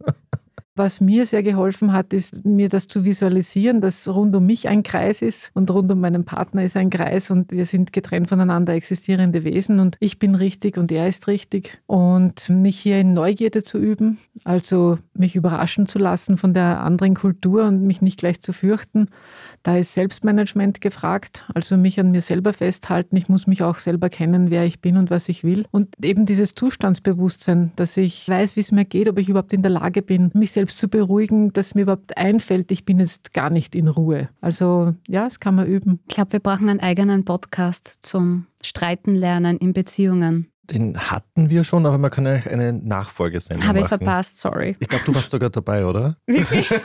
Was 0.76 1.00
mir 1.00 1.26
sehr 1.26 1.42
geholfen 1.42 1.92
hat, 1.92 2.12
ist 2.12 2.44
mir 2.44 2.68
das 2.68 2.86
zu 2.86 3.04
visualisieren, 3.04 3.80
dass 3.80 4.06
rund 4.06 4.36
um 4.36 4.46
mich 4.46 4.68
ein 4.68 4.84
Kreis 4.84 5.20
ist 5.20 5.50
und 5.52 5.68
rund 5.72 5.90
um 5.90 6.00
meinen 6.00 6.24
Partner 6.24 6.62
ist 6.64 6.76
ein 6.76 6.90
Kreis 6.90 7.32
und 7.32 7.50
wir 7.50 7.66
sind 7.66 7.92
getrennt 7.92 8.28
voneinander 8.28 8.72
existierende 8.72 9.42
Wesen 9.42 9.80
und 9.80 9.96
ich 9.98 10.20
bin 10.20 10.36
richtig 10.36 10.78
und 10.78 10.92
er 10.92 11.08
ist 11.08 11.26
richtig 11.26 11.80
und 11.86 12.48
mich 12.48 12.78
hier 12.78 13.00
in 13.00 13.14
Neugierde 13.14 13.64
zu 13.64 13.78
üben, 13.78 14.18
also 14.44 14.98
mich 15.12 15.34
überraschen 15.34 15.88
zu 15.88 15.98
lassen 15.98 16.36
von 16.36 16.54
der 16.54 16.80
anderen 16.80 17.14
Kultur 17.14 17.64
und 17.64 17.82
mich 17.82 18.00
nicht 18.00 18.20
gleich 18.20 18.40
zu 18.40 18.52
fürchten. 18.52 19.08
Da 19.62 19.76
ist 19.76 19.92
Selbstmanagement 19.92 20.80
gefragt, 20.80 21.44
also 21.54 21.76
mich 21.76 22.00
an 22.00 22.10
mir 22.10 22.22
selber 22.22 22.54
festhalten. 22.54 23.16
Ich 23.16 23.28
muss 23.28 23.46
mich 23.46 23.62
auch 23.62 23.76
selber 23.76 24.08
kennen, 24.08 24.50
wer 24.50 24.64
ich 24.64 24.80
bin 24.80 24.96
und 24.96 25.10
was 25.10 25.28
ich 25.28 25.44
will. 25.44 25.66
Und 25.70 25.88
eben 26.02 26.24
dieses 26.24 26.54
Zustandsbewusstsein, 26.54 27.72
dass 27.76 27.96
ich 27.98 28.26
weiß, 28.26 28.56
wie 28.56 28.60
es 28.60 28.72
mir 28.72 28.86
geht, 28.86 29.08
ob 29.08 29.18
ich 29.18 29.28
überhaupt 29.28 29.52
in 29.52 29.62
der 29.62 29.70
Lage 29.70 30.00
bin, 30.00 30.30
mich 30.32 30.52
selbst 30.52 30.78
zu 30.78 30.88
beruhigen, 30.88 31.52
dass 31.52 31.74
mir 31.74 31.82
überhaupt 31.82 32.16
einfällt, 32.16 32.72
ich 32.72 32.86
bin 32.86 33.00
jetzt 33.00 33.34
gar 33.34 33.50
nicht 33.50 33.74
in 33.74 33.88
Ruhe. 33.88 34.30
Also 34.40 34.94
ja, 35.08 35.24
das 35.24 35.40
kann 35.40 35.54
man 35.54 35.66
üben. 35.66 36.00
Ich 36.08 36.14
glaube, 36.14 36.32
wir 36.32 36.40
brauchen 36.40 36.70
einen 36.70 36.80
eigenen 36.80 37.26
Podcast 37.26 37.98
zum 38.00 38.46
Streiten 38.62 39.14
lernen 39.14 39.58
in 39.58 39.74
Beziehungen. 39.74 40.50
Den 40.70 40.96
hatten 40.96 41.50
wir 41.50 41.64
schon, 41.64 41.84
aber 41.84 41.98
man 41.98 42.10
kann 42.10 42.24
ja 42.24 42.32
eine 42.32 42.72
Nachfolgesendung 42.72 43.66
Habe 43.66 43.80
ich 43.80 43.88
verpasst, 43.88 44.38
sorry. 44.38 44.76
Ich 44.78 44.88
glaube, 44.88 45.04
du 45.04 45.14
warst 45.14 45.28
sogar 45.28 45.50
dabei, 45.50 45.84
oder? 45.84 46.16
Wirklich? 46.26 46.70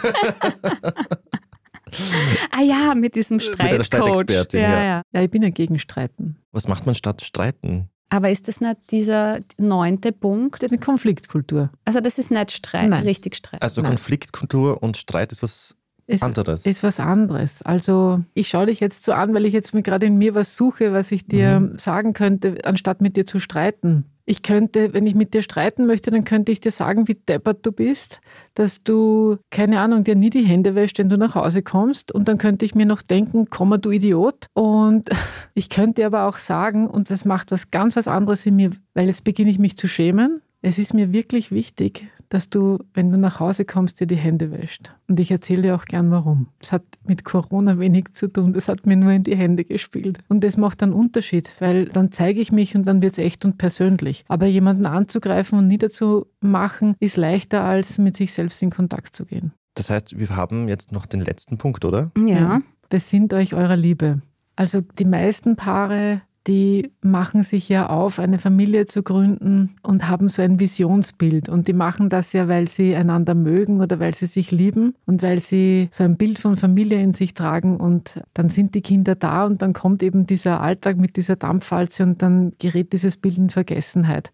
ah 2.52 2.62
ja, 2.62 2.96
mit 2.96 3.16
diesem 3.16 3.40
Streitcoach. 3.40 3.86
Streitexpertin, 3.86 4.60
ja, 4.60 4.84
ja. 4.84 5.02
ja, 5.12 5.22
ich 5.22 5.30
bin 5.30 5.42
ja 5.44 5.50
gegen 5.50 5.80
Streiten. 5.80 6.38
Was 6.52 6.68
macht 6.68 6.86
man 6.86 6.96
statt 6.96 7.22
Streiten? 7.22 7.90
Aber 8.10 8.30
ist 8.30 8.48
das 8.48 8.62
nicht 8.62 8.92
dieser 8.92 9.40
neunte 9.58 10.12
Punkt? 10.12 10.64
Eine 10.64 10.78
Konfliktkultur. 10.78 11.72
Also 11.86 12.00
das 12.02 12.18
ist 12.18 12.32
nicht 12.32 12.52
Streit, 12.52 12.90
Nein. 12.90 13.04
richtig 13.04 13.36
Streit. 13.36 13.62
Also 13.62 13.82
Nein. 13.82 13.92
Konfliktkultur 13.92 14.82
und 14.82 14.98
Streit 14.98 15.32
ist 15.32 15.42
was 15.44 15.76
ist, 16.08 16.24
anderes. 16.24 16.66
Ist 16.66 16.84
was 16.84 17.00
anderes. 17.00 17.62
Also 17.64 18.24
ich 18.34 18.48
schaue 18.48 18.68
dich 18.68 18.80
jetzt 18.80 19.04
so 19.04 19.14
an, 19.14 19.34
weil 19.34 19.46
ich 19.46 19.54
jetzt 19.54 19.72
gerade 19.72 20.06
in 20.06 20.18
mir 20.18 20.36
was 20.36 20.56
suche, 20.56 20.94
was 20.94 21.12
ich 21.12 21.26
dir 21.28 21.60
mhm. 21.60 21.78
sagen 21.78 22.14
könnte, 22.14 22.58
anstatt 22.64 23.02
mit 23.02 23.18
dir 23.18 23.26
zu 23.26 23.40
streiten. 23.40 24.06
Ich 24.28 24.42
könnte, 24.42 24.94
wenn 24.94 25.06
ich 25.06 25.14
mit 25.14 25.36
dir 25.36 25.44
streiten 25.44 25.86
möchte, 25.86 26.10
dann 26.10 26.24
könnte 26.24 26.52
ich 26.52 26.60
dir 26.60 26.72
sagen, 26.72 27.08
wie 27.08 27.14
deppert 27.14 27.64
du 27.64 27.72
bist, 27.72 28.22
dass 28.56 28.84
du, 28.84 29.38
keine 29.52 29.80
Ahnung, 29.80 30.04
dir 30.04 30.16
nie 30.16 30.32
die 30.32 30.44
Hände 30.44 30.74
wäschst, 30.74 30.98
wenn 30.98 31.10
du 31.10 31.18
nach 31.18 31.36
Hause 31.36 31.62
kommst. 31.62 32.12
Und 32.12 32.28
dann 32.28 32.40
könnte 32.40 32.66
ich 32.66 32.74
mir 32.74 32.88
noch 32.88 33.04
denken, 33.04 33.48
komm 33.52 33.80
du 33.80 33.92
Idiot. 33.92 34.48
Und 34.54 35.10
ich 35.54 35.70
könnte 35.70 36.06
aber 36.06 36.28
auch 36.28 36.40
sagen, 36.40 36.88
und 36.88 37.12
das 37.12 37.26
macht 37.26 37.52
was 37.52 37.70
ganz 37.70 37.96
was 37.96 38.08
anderes 38.08 38.46
in 38.48 38.56
mir, 38.56 38.72
weil 38.96 39.08
jetzt 39.08 39.24
beginne 39.24 39.52
ich 39.52 39.60
mich 39.60 39.78
zu 39.78 39.88
schämen. 39.88 40.42
Es 40.64 40.80
ist 40.80 40.96
mir 40.96 41.12
wirklich 41.12 41.52
wichtig, 41.52 42.08
dass 42.30 42.50
du, 42.50 42.80
wenn 42.94 43.12
du 43.12 43.18
nach 43.18 43.40
Hause 43.40 43.66
kommst, 43.66 44.00
dir 44.00 44.08
die 44.08 44.16
Hände 44.16 44.52
wäscht. 44.52 44.94
Und 45.08 45.20
ich 45.20 45.32
erzähle 45.32 45.64
dir 45.64 45.76
auch 45.76 45.86
gern 45.86 46.12
warum. 46.12 46.48
Es 46.60 46.72
hat 46.72 46.84
mit 47.06 47.24
Corona 47.24 47.80
wenig 47.80 48.12
zu 48.14 48.28
tun, 48.28 48.54
das 48.54 48.68
hat 48.68 48.86
mir 48.86 48.96
nur 48.96 49.12
in 49.12 49.24
die 49.24 49.36
Hände 49.36 49.66
gespielt. 49.66 50.20
Und 50.28 50.44
das 50.44 50.58
macht 50.58 50.84
einen 50.84 50.94
Unterschied, 50.94 51.52
weil 51.60 51.86
dann 51.86 52.12
zeige 52.12 52.42
ich 52.42 52.52
mich 52.52 52.76
und 52.76 52.86
dann 52.88 53.02
wird 53.02 53.14
es 53.14 53.20
echt 53.20 53.46
und 53.46 53.58
persönlich. 53.58 54.26
Aber 54.28 54.46
jemanden 54.46 54.86
anzugreifen 54.86 55.60
und 55.60 55.68
niederzumachen, 55.68 56.96
ist 57.00 57.18
leichter, 57.18 57.64
als 57.64 57.98
mit 57.98 58.18
sich 58.18 58.34
selbst 58.34 58.62
in 58.62 58.70
Kontakt 58.70 59.16
zu 59.16 59.26
gehen. 59.26 59.52
Das 59.76 59.90
heißt, 59.90 60.18
wir 60.18 60.36
haben 60.36 60.68
jetzt 60.70 60.92
noch 60.92 61.06
den 61.06 61.22
letzten 61.22 61.58
Punkt, 61.58 61.86
oder? 61.86 62.12
Ja. 62.18 62.62
Besinnt 62.90 63.34
euch 63.34 63.54
eurer 63.54 63.76
Liebe. 63.76 64.22
Also 64.56 64.82
die 64.82 65.06
meisten 65.06 65.56
Paare 65.56 66.22
die 66.48 66.92
machen 67.02 67.42
sich 67.42 67.70
ja 67.70 67.90
auf, 67.90 68.20
eine 68.20 68.38
Familie 68.38 68.86
zu 68.86 69.02
gründen 69.02 69.76
und 69.82 70.08
haben 70.08 70.30
so 70.30 70.44
ein 70.44 70.60
Visionsbild. 70.60 71.50
Und 71.50 71.68
die 71.68 71.74
machen 71.74 72.10
das 72.10 72.34
ja, 72.34 72.48
weil 72.48 72.68
sie 72.68 72.96
einander 72.96 73.34
mögen 73.34 73.82
oder 73.82 74.00
weil 74.00 74.14
sie 74.14 74.28
sich 74.28 74.52
lieben 74.52 74.94
und 75.06 75.24
weil 75.24 75.40
sie 75.40 75.88
so 75.92 76.04
ein 76.04 76.18
Bild 76.18 76.38
von 76.38 76.56
Familie 76.56 77.02
in 77.02 77.14
sich 77.14 77.34
tragen. 77.34 77.78
Und 77.78 78.22
dann 78.36 78.50
sind 78.50 78.76
die 78.76 78.82
Kinder 78.82 79.16
da 79.16 79.46
und 79.46 79.64
dann 79.64 79.74
kommt 79.74 80.04
eben 80.04 80.28
dieser 80.28 80.62
Alltag 80.62 80.98
mit 80.98 81.16
dieser 81.16 81.36
Dampfwalze 81.36 82.04
und 82.04 82.22
dann 82.22 82.54
gerät 82.60 82.94
dieses 82.94 83.18
Bild 83.18 83.38
in 83.40 83.50
Vergessenheit. 83.50 84.32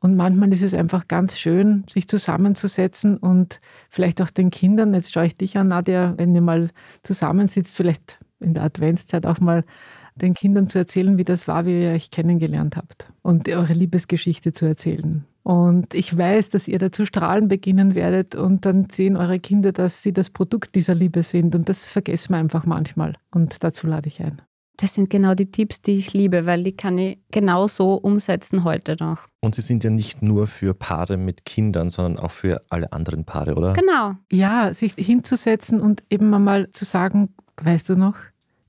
Und 0.00 0.16
manchmal 0.16 0.52
ist 0.52 0.62
es 0.62 0.72
einfach 0.72 1.08
ganz 1.08 1.38
schön, 1.38 1.84
sich 1.90 2.08
zusammenzusetzen 2.08 3.16
und 3.16 3.60
vielleicht 3.90 4.22
auch 4.22 4.30
den 4.30 4.50
Kindern, 4.50 4.94
jetzt 4.94 5.12
schaue 5.12 5.26
ich 5.26 5.36
dich 5.36 5.58
an, 5.58 5.68
Nadja, 5.68 6.14
wenn 6.16 6.34
ihr 6.34 6.42
mal 6.42 6.68
zusammensitzt, 7.02 7.76
vielleicht 7.76 8.18
in 8.40 8.54
der 8.54 8.64
Adventszeit 8.64 9.26
auch 9.26 9.40
mal 9.40 9.64
den 10.16 10.34
Kindern 10.34 10.68
zu 10.68 10.78
erzählen, 10.78 11.18
wie 11.18 11.24
das 11.24 11.46
war, 11.46 11.66
wie 11.66 11.82
ihr 11.82 11.90
euch 11.90 12.10
kennengelernt 12.10 12.76
habt 12.76 13.08
und 13.22 13.48
eure 13.48 13.72
Liebesgeschichte 13.72 14.52
zu 14.52 14.66
erzählen. 14.66 15.24
Und 15.42 15.94
ich 15.94 16.16
weiß, 16.16 16.48
dass 16.48 16.66
ihr 16.66 16.78
dazu 16.78 17.06
strahlen 17.06 17.46
beginnen 17.46 17.94
werdet 17.94 18.34
und 18.34 18.64
dann 18.64 18.88
sehen 18.90 19.16
eure 19.16 19.38
Kinder, 19.38 19.70
dass 19.70 20.02
sie 20.02 20.12
das 20.12 20.30
Produkt 20.30 20.74
dieser 20.74 20.96
Liebe 20.96 21.22
sind. 21.22 21.54
Und 21.54 21.68
das 21.68 21.88
vergessen 21.88 22.32
wir 22.32 22.38
einfach 22.38 22.66
manchmal. 22.66 23.14
Und 23.30 23.62
dazu 23.62 23.86
lade 23.86 24.08
ich 24.08 24.20
ein. 24.20 24.42
Das 24.78 24.94
sind 24.94 25.08
genau 25.08 25.34
die 25.34 25.50
Tipps, 25.50 25.80
die 25.80 25.92
ich 25.92 26.12
liebe, 26.12 26.46
weil 26.46 26.64
die 26.64 26.76
kann 26.76 26.98
ich 26.98 27.18
genau 27.30 27.68
so 27.68 27.94
umsetzen 27.94 28.64
heute 28.64 28.96
noch. 28.98 29.20
Und 29.40 29.54
sie 29.54 29.62
sind 29.62 29.84
ja 29.84 29.90
nicht 29.90 30.20
nur 30.20 30.48
für 30.48 30.74
Paare 30.74 31.16
mit 31.16 31.44
Kindern, 31.44 31.90
sondern 31.90 32.22
auch 32.22 32.32
für 32.32 32.62
alle 32.68 32.92
anderen 32.92 33.24
Paare, 33.24 33.54
oder? 33.54 33.72
Genau. 33.72 34.16
Ja, 34.30 34.74
sich 34.74 34.94
hinzusetzen 34.98 35.80
und 35.80 36.02
eben 36.10 36.34
einmal 36.34 36.70
zu 36.72 36.84
sagen, 36.84 37.34
weißt 37.62 37.88
du 37.88 37.94
noch, 37.94 38.16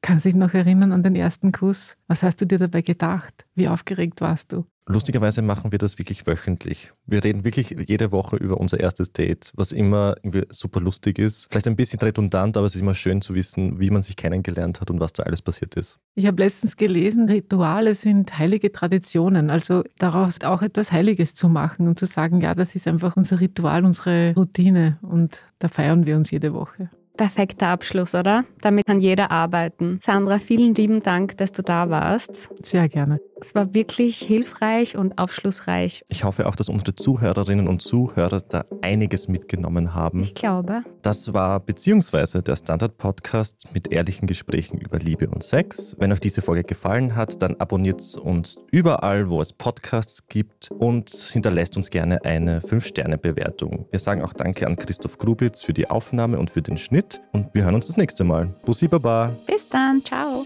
Kannst 0.08 0.24
du 0.24 0.30
dich 0.30 0.38
noch 0.38 0.54
erinnern 0.54 0.94
an 0.94 1.04
den 1.04 1.18
ersten 1.18 1.52
Kuss? 1.52 1.98
Was 2.08 2.24
hast 2.24 2.40
du 2.40 2.46
dir 2.46 2.58
dabei 2.58 2.82
gedacht? 2.82 3.46
Wie 3.56 3.68
aufgeregt 3.68 4.22
warst 4.22 4.54
du? 4.54 4.64
Lustigerweise 4.86 5.42
machen 5.42 5.74
wir 5.74 5.80
das 5.80 6.00
wirklich 6.00 6.26
wöchentlich. 6.26 6.94
Wir 7.06 7.26
reden 7.26 7.44
wirklich 7.44 7.76
jede 7.90 8.14
Woche 8.14 8.38
über 8.38 8.58
unser 8.58 8.80
erstes 8.80 9.12
Date, 9.12 9.52
was 9.54 9.74
immer 9.74 10.16
irgendwie 10.24 10.46
super 10.50 10.80
lustig 10.80 11.20
ist. 11.20 11.48
Vielleicht 11.50 11.68
ein 11.68 11.76
bisschen 11.76 12.00
redundant, 12.00 12.56
aber 12.56 12.66
es 12.66 12.76
ist 12.76 12.80
immer 12.80 12.96
schön 12.96 13.22
zu 13.22 13.36
wissen, 13.36 13.82
wie 13.82 13.90
man 13.90 14.02
sich 14.02 14.16
kennengelernt 14.16 14.80
hat 14.80 14.90
und 14.90 15.02
was 15.02 15.12
da 15.12 15.24
alles 15.24 15.42
passiert 15.42 15.76
ist. 15.76 16.00
Ich 16.16 16.26
habe 16.26 16.42
letztens 16.42 16.78
gelesen, 16.78 17.28
Rituale 17.28 17.94
sind 17.94 18.40
heilige 18.40 18.72
Traditionen. 18.72 19.50
Also 19.50 19.84
daraus 19.98 20.40
auch 20.42 20.62
etwas 20.62 20.94
Heiliges 20.94 21.36
zu 21.36 21.50
machen 21.50 21.90
und 21.90 22.00
zu 22.00 22.06
sagen, 22.06 22.40
ja, 22.40 22.56
das 22.56 22.76
ist 22.76 22.88
einfach 22.88 23.18
unser 23.18 23.42
Ritual, 23.42 23.84
unsere 23.84 24.34
Routine 24.38 25.00
und 25.02 25.44
da 25.60 25.68
feiern 25.68 26.06
wir 26.06 26.16
uns 26.16 26.32
jede 26.32 26.54
Woche. 26.54 26.90
Perfekter 27.18 27.68
Abschluss, 27.68 28.16
oder? 28.16 28.46
Damit 28.62 28.86
kann 28.86 29.00
jeder 29.00 29.32
arbeiten. 29.32 30.00
Sandra, 30.02 30.40
vielen 30.40 30.74
lieben 30.74 31.02
Dank, 31.02 31.38
dass 31.38 31.52
du 31.52 31.62
da 31.62 31.90
warst. 31.90 32.50
Sehr 32.66 32.88
gerne. 32.88 33.20
Es 33.40 33.54
war 33.54 33.74
wirklich 33.76 34.18
hilfreich 34.18 34.98
und 34.98 35.18
aufschlussreich. 35.20 36.04
Ich 36.08 36.24
hoffe 36.24 36.48
auch, 36.48 36.56
dass 36.56 36.70
unsere 36.70 36.96
Zuhörerinnen 36.96 37.68
und 37.68 37.82
Zuhörer 37.82 38.42
da 38.42 38.66
einiges 38.82 39.28
mitgenommen 39.28 39.94
haben. 39.94 40.22
Ich 40.22 40.34
glaube. 40.34 40.84
Das 41.04 41.34
war 41.34 41.60
beziehungsweise 41.60 42.42
der 42.42 42.56
Standard-Podcast 42.56 43.70
mit 43.74 43.92
ehrlichen 43.92 44.28
Gesprächen 44.28 44.80
über 44.80 44.98
Liebe 44.98 45.30
und 45.30 45.44
Sex. 45.44 45.96
Wenn 46.00 46.12
euch 46.12 46.20
diese 46.20 46.42
Folge 46.42 46.64
gefallen 46.64 47.16
hat, 47.16 47.42
dann 47.42 47.56
abonniert 47.58 48.18
uns 48.18 48.58
überall, 48.72 49.30
wo 49.30 49.40
es 49.40 49.54
Podcasts 49.54 50.28
gibt 50.28 50.72
und 50.72 51.10
hinterlässt 51.10 51.78
uns 51.78 51.90
gerne 51.90 52.24
eine 52.26 52.62
5-Sterne-Bewertung. 52.62 53.88
Wir 53.92 54.00
sagen 54.00 54.24
auch 54.24 54.34
Danke 54.34 54.66
an 54.66 54.76
Christoph 54.76 55.18
Grubitz 55.18 55.62
für 55.62 55.74
die 55.74 55.90
Aufnahme 55.90 56.40
und 56.40 56.50
für 56.50 56.62
den 56.62 56.78
Schnitt 56.78 57.22
und 57.32 57.54
wir 57.54 57.64
hören 57.64 57.76
uns 57.76 57.88
das 57.88 57.98
nächste 57.98 58.24
Mal. 58.24 58.48
Bussi 58.66 58.88
Baba. 58.88 59.32
Bis 59.46 59.70
dann. 59.70 60.04
Ciao. 60.04 60.46